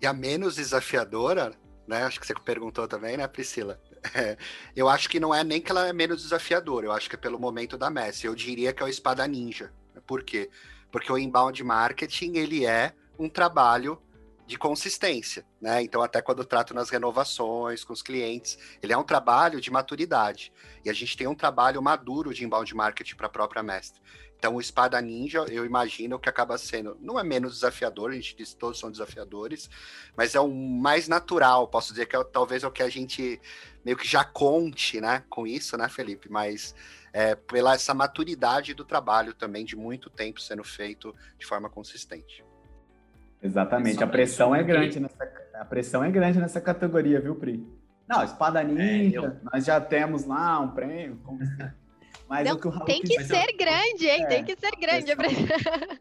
[0.00, 1.52] E a menos desafiadora,
[1.86, 2.04] né?
[2.04, 3.80] Acho que você perguntou também, né, Priscila?
[4.14, 4.36] É,
[4.74, 7.18] eu acho que não é nem que ela é menos desafiadora, eu acho que é
[7.18, 8.26] pelo momento da Messi.
[8.26, 9.72] Eu diria que é o Espada Ninja.
[10.06, 10.50] Por quê?
[10.90, 14.00] Porque o inbound marketing, ele é um trabalho
[14.46, 15.82] de consistência, né?
[15.82, 19.70] Então, até quando eu trato nas renovações com os clientes, ele é um trabalho de
[19.70, 20.52] maturidade.
[20.84, 24.00] E a gente tem um trabalho maduro de inbound marketing para a própria mestre.
[24.36, 28.34] Então, o Espada Ninja, eu imagino que acaba sendo, não é menos desafiador, a gente
[28.34, 29.70] diz que todos são desafiadores,
[30.16, 33.40] mas é o mais natural, posso dizer que é, talvez é o que a gente
[33.84, 36.28] meio que já conte, né, com isso, né, Felipe?
[36.28, 36.74] Mas
[37.12, 42.44] é, pela essa maturidade do trabalho também, de muito tempo sendo feito de forma consistente.
[43.42, 47.66] Exatamente, a pressão é grande nessa a pressão é grande nessa categoria, viu, Pri?
[48.08, 49.36] Não, espada ninja, é, eu...
[49.52, 51.20] nós já temos lá um prêmio,
[52.28, 54.22] Mas Não, o que o Raul tem quis que ser grande, hein?
[54.22, 55.12] é, tem que ser grande.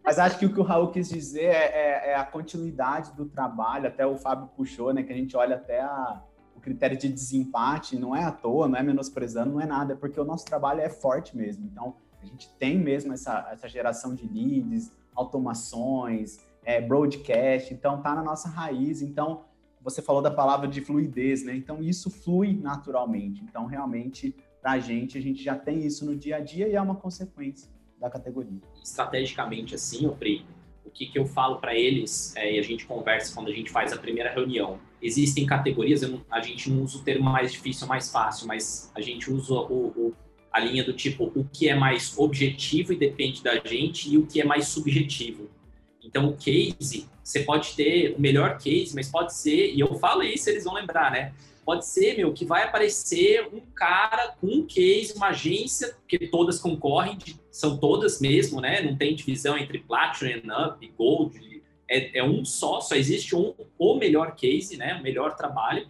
[0.02, 3.26] Mas acho que o que o Raul quis dizer é, é- é a continuidade do
[3.26, 5.04] trabalho, até o Fábio puxou, né?
[5.04, 6.22] Que a gente olha até a-
[6.56, 9.96] o critério de desempate, não é à toa, não é menosprezando, não é nada, é
[9.96, 11.66] porque o nosso trabalho é forte mesmo.
[11.66, 18.14] Então, a gente tem mesmo essa, essa geração de leads, automações, é, broadcast, então tá
[18.16, 19.02] na nossa raiz.
[19.02, 19.46] Então,
[19.82, 21.56] você falou da palavra de fluidez, né?
[21.56, 23.44] Então, isso flui naturalmente.
[23.44, 26.82] Então, realmente, pra gente, a gente já tem isso no dia a dia e é
[26.82, 28.60] uma consequência da categoria.
[28.84, 30.44] estrategicamente assim, ô Pri,
[30.86, 33.70] o que, que eu falo para eles é, e a gente conversa quando a gente
[33.72, 34.80] faz a primeira reunião.
[35.02, 39.02] Existem categorias, não- a gente não usa o termo mais difícil mais fácil, mas a
[39.02, 40.14] gente usa o, o-
[40.52, 44.26] a linha do tipo o que é mais objetivo e depende da gente e o
[44.26, 45.48] que é mais subjetivo.
[46.04, 50.24] Então, o case, você pode ter o melhor case, mas pode ser, e eu falo
[50.24, 51.34] isso, eles vão lembrar, né?
[51.64, 56.60] Pode ser, meu, que vai aparecer um cara com um case, uma agência, que todas
[56.60, 57.18] concorrem,
[57.52, 58.82] são todas mesmo, né?
[58.82, 63.96] Não tem divisão entre Platinum, Up, Gold, é, é um só, só existe um, o
[63.96, 64.96] melhor case, né?
[64.96, 65.88] O melhor trabalho.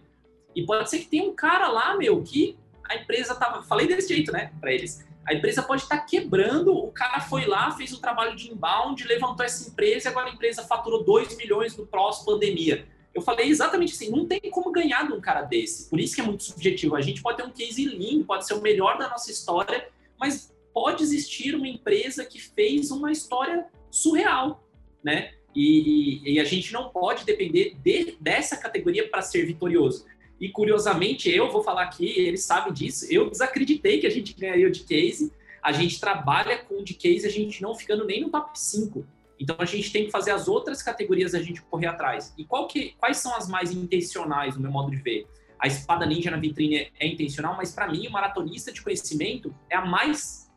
[0.54, 3.62] E pode ser que tenha um cara lá, meu, que a empresa tava.
[3.62, 5.06] Falei desse jeito, né, para eles.
[5.26, 9.44] A empresa pode estar quebrando, o cara foi lá, fez o trabalho de inbound, levantou
[9.46, 12.86] essa empresa e agora a empresa faturou 2 milhões no pós-pandemia.
[13.14, 15.88] Eu falei exatamente assim, não tem como ganhar de um cara desse.
[15.90, 16.96] Por isso que é muito subjetivo.
[16.96, 20.52] A gente pode ter um case lindo, pode ser o melhor da nossa história, mas
[20.72, 24.66] pode existir uma empresa que fez uma história surreal,
[25.04, 25.32] né?
[25.54, 30.06] E, e- e a gente não pode depender de- dessa categoria para ser vitorioso.
[30.42, 34.66] E curiosamente, eu vou falar aqui, eles sabem disso, eu desacreditei que a gente ganharia
[34.66, 35.32] o de case.
[35.62, 39.06] A gente trabalha com o de case, a gente não ficando nem no top 5.
[39.38, 42.34] Então a gente tem que fazer as outras categorias a gente correr atrás.
[42.36, 45.28] E que, quais são as mais intencionais, no meu modo de ver?
[45.60, 49.54] A espada ninja na vitrine é, é intencional, mas para mim, o maratonista de conhecimento
[49.70, 50.50] é a mais,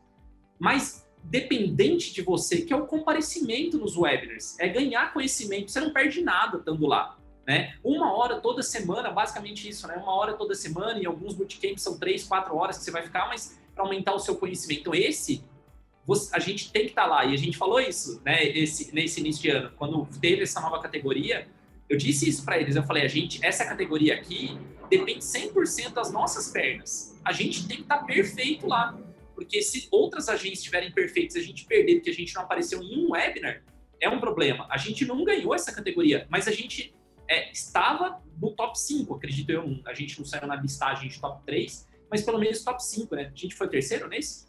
[0.58, 4.58] mais dependente de você, que é o comparecimento nos webinars.
[4.58, 5.70] É ganhar conhecimento.
[5.70, 7.16] Você não perde nada estando lá.
[7.46, 7.74] Né?
[7.84, 9.94] Uma hora toda semana, basicamente isso, né?
[9.94, 13.28] Uma hora toda semana, e alguns bootcamps são três, quatro horas que você vai ficar,
[13.28, 14.80] mas para aumentar o seu conhecimento.
[14.80, 15.44] Então, esse
[16.04, 17.24] você- a gente tem que estar lá.
[17.24, 20.80] E a gente falou isso, né, esse, nesse início de ano, quando teve essa nova
[20.80, 21.46] categoria,
[21.88, 22.74] eu disse isso para eles.
[22.74, 24.58] Eu falei, a gente, essa categoria aqui
[24.90, 27.16] depende 100% das nossas pernas.
[27.24, 28.98] A gente tem que estar perfeito lá.
[29.36, 33.04] Porque se outras agências estiverem perfeitas a gente perder porque a gente não apareceu em
[33.04, 33.62] um webinar,
[34.00, 34.66] é um problema.
[34.70, 36.95] A gente não ganhou essa categoria, mas a gente
[37.28, 39.78] é, estava no top 5, acredito eu.
[39.86, 43.32] A gente não saiu na listagem de top 3, mas pelo menos top 5, né?
[43.34, 44.46] A gente foi terceiro nesse?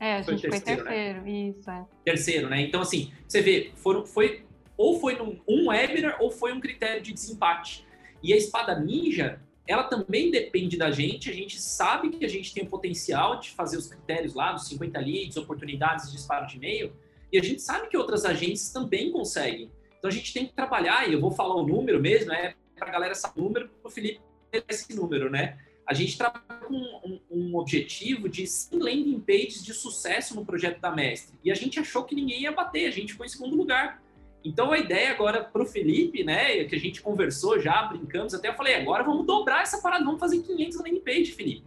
[0.00, 1.30] É, a Foi gente foi terceiro, terceiro, né?
[1.30, 1.86] isso, é.
[2.04, 2.60] terceiro, né?
[2.62, 4.44] Então, assim, você vê, foram, foi
[4.76, 7.86] ou foi num, um webinar ou foi um critério de desempate.
[8.22, 11.30] E a espada ninja, ela também depende da gente.
[11.30, 14.66] A gente sabe que a gente tem o potencial de fazer os critérios lá, dos
[14.68, 16.92] 50 leads, oportunidades de disparo de e-mail.
[17.32, 19.70] E a gente sabe que outras agências também conseguem.
[20.04, 22.88] Então a gente tem que trabalhar, e eu vou falar o número mesmo, é para
[22.88, 24.20] a galera saber o número, para o Felipe
[24.68, 25.56] esse número, né?
[25.86, 30.78] A gente trabalha com um, um objetivo de 100 landing pages de sucesso no projeto
[30.78, 31.38] da Mestre.
[31.42, 34.02] E a gente achou que ninguém ia bater, a gente ficou em segundo lugar.
[34.44, 38.48] Então a ideia agora para o Felipe, né, que a gente conversou já, brincamos, até
[38.48, 41.64] eu falei, agora vamos dobrar essa parada, vamos fazer 500 landing page, Felipe.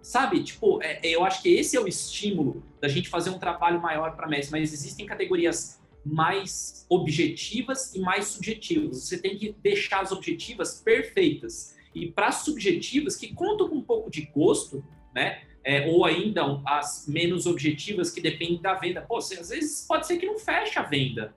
[0.00, 3.82] Sabe, tipo, é, eu acho que esse é o estímulo da gente fazer um trabalho
[3.82, 9.04] maior para Mestre, mas existem categorias mais objetivas e mais subjetivas.
[9.04, 11.76] Você tem que deixar as objetivas perfeitas.
[11.94, 14.84] E para as subjetivas, que contam com um pouco de gosto,
[15.14, 15.42] né?
[15.62, 19.02] É, ou ainda as menos objetivas que dependem da venda.
[19.02, 21.34] Pô, você, às vezes pode ser que não feche a venda.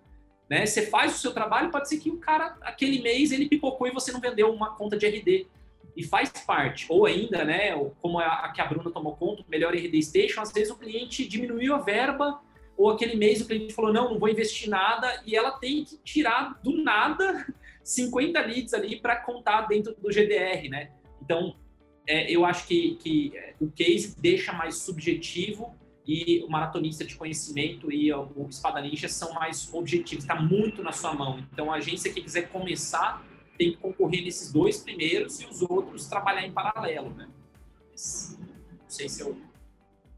[0.49, 0.65] Né?
[0.65, 3.91] Você faz o seu trabalho, pode ser que o cara, aquele mês, ele pipocou e
[3.91, 5.47] você não vendeu uma conta de RD.
[5.95, 6.85] E faz parte.
[6.89, 10.51] Ou ainda, né, como a, a que a Bruna tomou conta, melhor RD Station, às
[10.51, 12.39] vezes o cliente diminuiu a verba
[12.77, 15.97] ou aquele mês o cliente falou, não, não vou investir nada, e ela tem que
[15.97, 17.45] tirar do nada
[17.83, 20.91] 50 leads ali para contar dentro do GDR, né?
[21.21, 21.55] Então,
[22.07, 27.91] é, eu acho que, que o case deixa mais subjetivo e o maratonista de conhecimento
[27.91, 31.45] e o espada ninja são mais objetivos, está muito na sua mão.
[31.53, 33.25] Então, a agência que quiser começar
[33.57, 37.29] tem que concorrer nesses dois primeiros e os outros trabalhar em paralelo, né?
[37.91, 39.37] Não sei se eu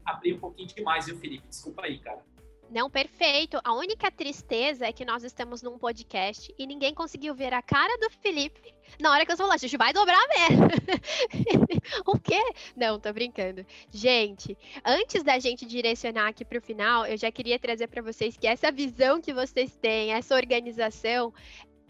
[0.04, 1.46] abri um pouquinho demais, viu, Felipe?
[1.48, 2.24] Desculpa aí, cara.
[2.70, 3.60] Não, perfeito.
[3.62, 7.96] A única tristeza é que nós estamos num podcast e ninguém conseguiu ver a cara
[7.98, 10.66] do Felipe na hora que eu falei, a gente vai dobrar mesmo.
[12.06, 12.40] o quê?
[12.74, 13.64] Não, tô brincando.
[13.90, 18.36] Gente, antes da gente direcionar aqui para o final, eu já queria trazer para vocês
[18.36, 21.32] que essa visão que vocês têm, essa organização,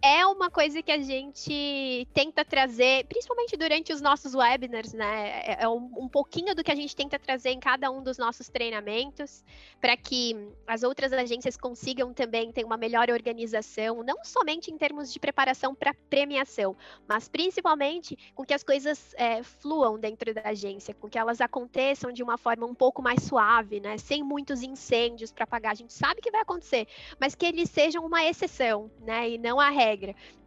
[0.06, 5.40] é uma coisa que a gente tenta trazer, principalmente durante os nossos webinars, né?
[5.44, 8.16] É, é um, um pouquinho do que a gente tenta trazer em cada um dos
[8.16, 9.42] nossos treinamentos,
[9.80, 15.12] para que as outras agências consigam também ter uma melhor organização, não somente em termos
[15.12, 16.76] de preparação para premiação,
[17.08, 22.12] mas principalmente com que as coisas é, fluam dentro da agência, com que elas aconteçam
[22.12, 23.98] de uma forma um pouco mais suave, né?
[23.98, 25.72] Sem muitos incêndios para pagar.
[25.72, 26.86] A gente sabe que vai acontecer,
[27.18, 29.30] mas que eles sejam uma exceção, né?
[29.30, 29.95] E não a regra.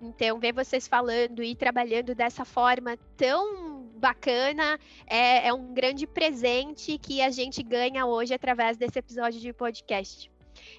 [0.02, 6.98] Então, ver vocês falando e trabalhando dessa forma tão bacana é, é um grande presente
[6.98, 10.32] que a gente ganha hoje através desse episódio de podcast.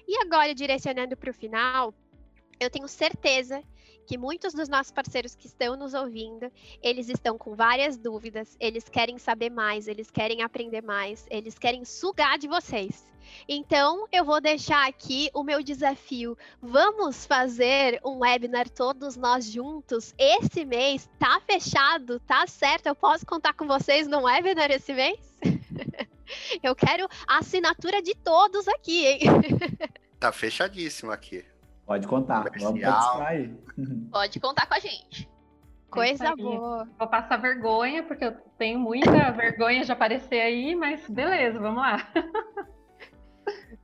[0.07, 1.93] E agora, direcionando para o final,
[2.59, 3.63] eu tenho certeza
[4.11, 6.51] que muitos dos nossos parceiros que estão nos ouvindo,
[6.83, 11.85] eles estão com várias dúvidas, eles querem saber mais, eles querem aprender mais, eles querem
[11.85, 13.07] sugar de vocês.
[13.47, 16.37] Então, eu vou deixar aqui o meu desafio.
[16.61, 21.09] Vamos fazer um webinar todos nós juntos esse mês?
[21.17, 22.19] Tá fechado?
[22.19, 22.87] Tá certo?
[22.87, 25.19] Eu posso contar com vocês no webinar esse mês?
[26.61, 29.19] eu quero a assinatura de todos aqui, hein?
[30.19, 31.43] Tá fechadíssimo aqui.
[31.91, 33.53] Pode contar, vamos participar aí.
[34.09, 35.29] Pode contar com a gente.
[35.89, 36.87] Coisa boa.
[36.97, 41.97] Vou passar vergonha, porque eu tenho muita vergonha de aparecer aí, mas beleza, vamos lá.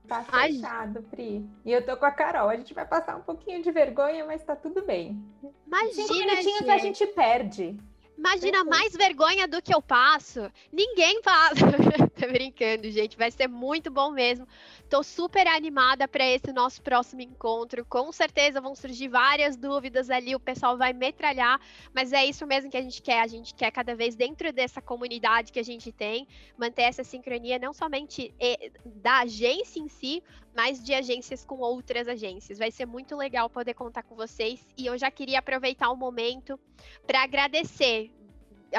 [0.07, 1.45] Tá fechado, Pri.
[1.65, 2.47] E eu tô com a Carol.
[2.47, 5.21] A gente vai passar um pouquinho de vergonha, mas tá tudo bem.
[5.65, 6.69] Imagina, Cinco minutinhos gente.
[6.69, 7.77] a gente perde.
[8.17, 8.69] Imagina Perfeito.
[8.69, 10.49] mais vergonha do que eu passo.
[10.71, 11.65] Ninguém passa.
[12.17, 13.17] Tô brincando, gente.
[13.17, 14.47] Vai ser muito bom mesmo.
[14.89, 17.85] Tô super animada para esse nosso próximo encontro.
[17.85, 20.35] Com certeza vão surgir várias dúvidas ali.
[20.35, 21.59] O pessoal vai metralhar,
[21.93, 23.21] mas é isso mesmo que a gente quer.
[23.21, 27.59] A gente quer cada vez dentro dessa comunidade que a gente tem manter essa sincronia
[27.59, 30.23] não somente eh, da agência em si,
[30.55, 32.57] mas de agências com outras agências.
[32.57, 36.59] Vai ser muito legal poder contar com vocês e eu já queria aproveitar o momento
[37.05, 38.11] para agradecer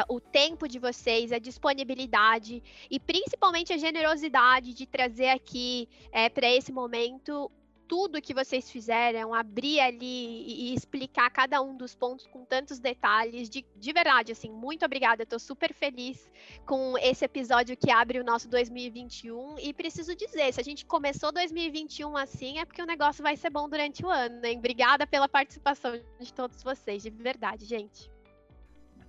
[0.09, 5.89] o tempo de vocês, a disponibilidade e principalmente a generosidade de trazer aqui
[6.35, 7.51] para esse momento
[7.89, 13.49] tudo que vocês fizeram, abrir ali e, explicar cada um dos pontos com tantos detalhes.
[13.49, 15.25] De, de verdade, assim, muito obrigada.
[15.25, 16.31] Tô super feliz
[16.67, 19.59] com esse episódio que abre o nosso 2021.
[19.59, 23.49] E preciso dizer, se a gente começou 2021 assim, é porque o negócio vai ser
[23.51, 24.59] bom durante o ano, hein?
[24.59, 28.11] Obrigada pela participação de todos vocês, de verdade, gente.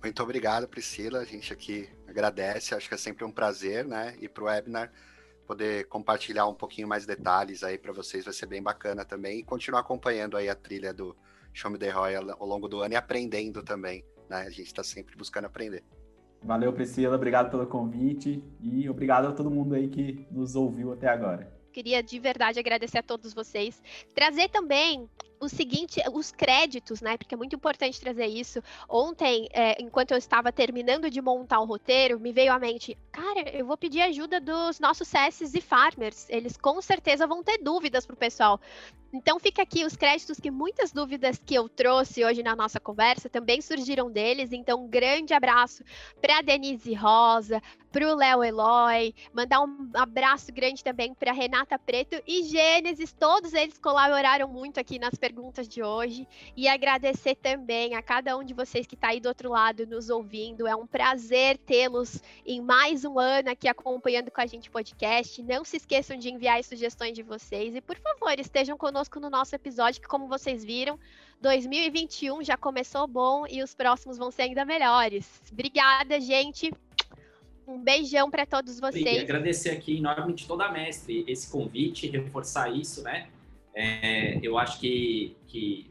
[0.02, 1.18] Muito obrigado, Priscila.
[1.18, 2.74] A gente aqui agradece.
[2.74, 4.16] Acho que é sempre um prazer, né?
[4.18, 4.90] Ir para o webinar,
[5.46, 9.40] poder compartilhar um pouquinho mais detalhes aí para vocês, vai ser bem bacana também.
[9.40, 11.14] E continuar acompanhando aí a trilha do
[11.52, 14.42] Show Me The Roy ao ao longo do ano e aprendendo também, né?
[14.46, 15.84] A gente está sempre buscando aprender.
[16.42, 17.16] Valeu, Priscila.
[17.16, 21.52] Obrigado pelo convite e obrigado a todo mundo aí que nos ouviu até agora.
[21.72, 23.82] Queria de verdade agradecer a todos vocês.
[24.14, 25.08] Trazer também
[25.40, 27.16] o seguinte, os créditos, né?
[27.16, 28.62] Porque é muito importante trazer isso.
[28.88, 33.48] Ontem, é, enquanto eu estava terminando de montar o roteiro, me veio à mente, cara,
[33.50, 36.26] eu vou pedir ajuda dos nossos CSs e farmers.
[36.28, 38.60] Eles com certeza vão ter dúvidas pro pessoal.
[39.12, 43.28] Então fica aqui os créditos que muitas dúvidas que eu trouxe hoje na nossa conversa
[43.28, 44.52] também surgiram deles.
[44.52, 45.82] Então, um grande abraço
[46.20, 47.60] para Denise Rosa,
[47.90, 53.12] para o Léo Eloy, mandar um abraço grande também para Renata Preto e Gênesis.
[53.12, 55.29] Todos eles colaboraram muito aqui nas perguntas
[55.68, 56.26] de hoje.
[56.56, 60.10] E agradecer também a cada um de vocês que está aí do outro lado nos
[60.10, 60.66] ouvindo.
[60.66, 65.42] É um prazer tê-los em mais um ano aqui acompanhando com a gente o podcast.
[65.42, 67.74] Não se esqueçam de enviar as sugestões de vocês.
[67.74, 70.98] E, por favor, estejam conosco no nosso episódio, que, como vocês viram,
[71.40, 75.26] 2021 já começou bom e os próximos vão ser ainda melhores.
[75.50, 76.72] Obrigada, gente.
[77.66, 79.22] Um beijão para todos E vocês.
[79.22, 83.28] agradecer aqui enormemente toda a mestre esse convite, reforçar isso, né?
[83.74, 85.90] É, eu acho que, que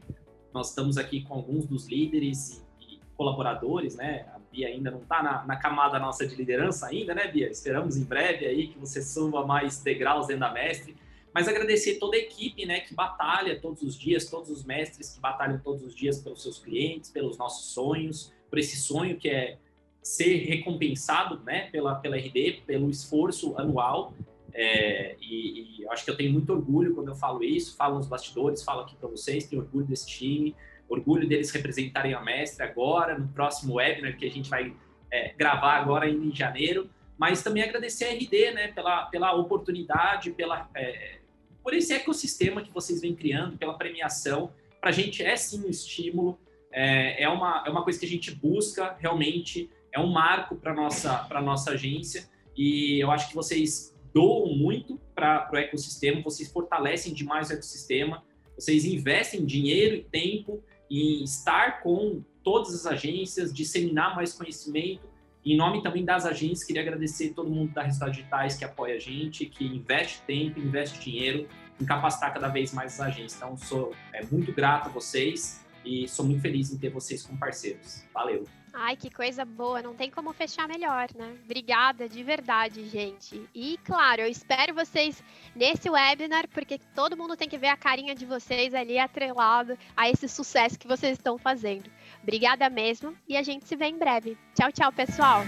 [0.52, 4.26] nós estamos aqui com alguns dos líderes e, e colaboradores, né?
[4.34, 7.48] A Bia ainda não está na, na camada nossa de liderança ainda, né, Bia?
[7.48, 10.96] Esperamos em breve aí que você suba mais degraus dentro da mestre.
[11.32, 15.20] Mas agradecer toda a equipe, né, que batalha todos os dias, todos os mestres que
[15.20, 19.56] batalham todos os dias pelos seus clientes, pelos nossos sonhos, por esse sonho que é
[20.02, 24.12] ser recompensado, né, pela, pela RD, pelo esforço anual.
[24.54, 28.06] É, e, e acho que eu tenho muito orgulho quando eu falo isso, falo nos
[28.06, 30.54] bastidores, falo aqui para vocês, tenho orgulho desse time,
[30.88, 34.74] orgulho deles representarem a mestre agora, no próximo webinar que a gente vai
[35.10, 40.68] é, gravar agora em janeiro, mas também agradecer a RD, né, pela, pela oportunidade, pela,
[40.74, 41.18] é,
[41.62, 44.52] por esse ecossistema que vocês vêm criando, pela premiação.
[44.80, 46.38] Para a gente é sim um estímulo,
[46.72, 50.72] é, é, uma, é uma coisa que a gente busca realmente, é um marco para
[50.72, 56.50] nossa para nossa agência e eu acho que vocês doam muito para o ecossistema, vocês
[56.50, 58.22] fortalecem demais o ecossistema,
[58.56, 65.08] vocês investem dinheiro e tempo em estar com todas as agências, disseminar mais conhecimento.
[65.44, 68.98] Em nome também das agências, queria agradecer todo mundo da Resultados Digitais que apoia a
[68.98, 71.48] gente, que investe tempo, investe dinheiro
[71.80, 73.36] em capacitar cada vez mais as agências.
[73.36, 77.38] Então, sou é, muito grato a vocês e sou muito feliz em ter vocês como
[77.38, 78.04] parceiros.
[78.12, 78.59] Valeu!
[78.72, 81.36] Ai, que coisa boa, não tem como fechar melhor, né?
[81.44, 83.48] Obrigada de verdade, gente.
[83.54, 85.22] E claro, eu espero vocês
[85.54, 90.08] nesse webinar, porque todo mundo tem que ver a carinha de vocês ali atrelado a
[90.08, 91.90] esse sucesso que vocês estão fazendo.
[92.22, 94.36] Obrigada mesmo e a gente se vê em breve.
[94.54, 95.42] Tchau, tchau, pessoal!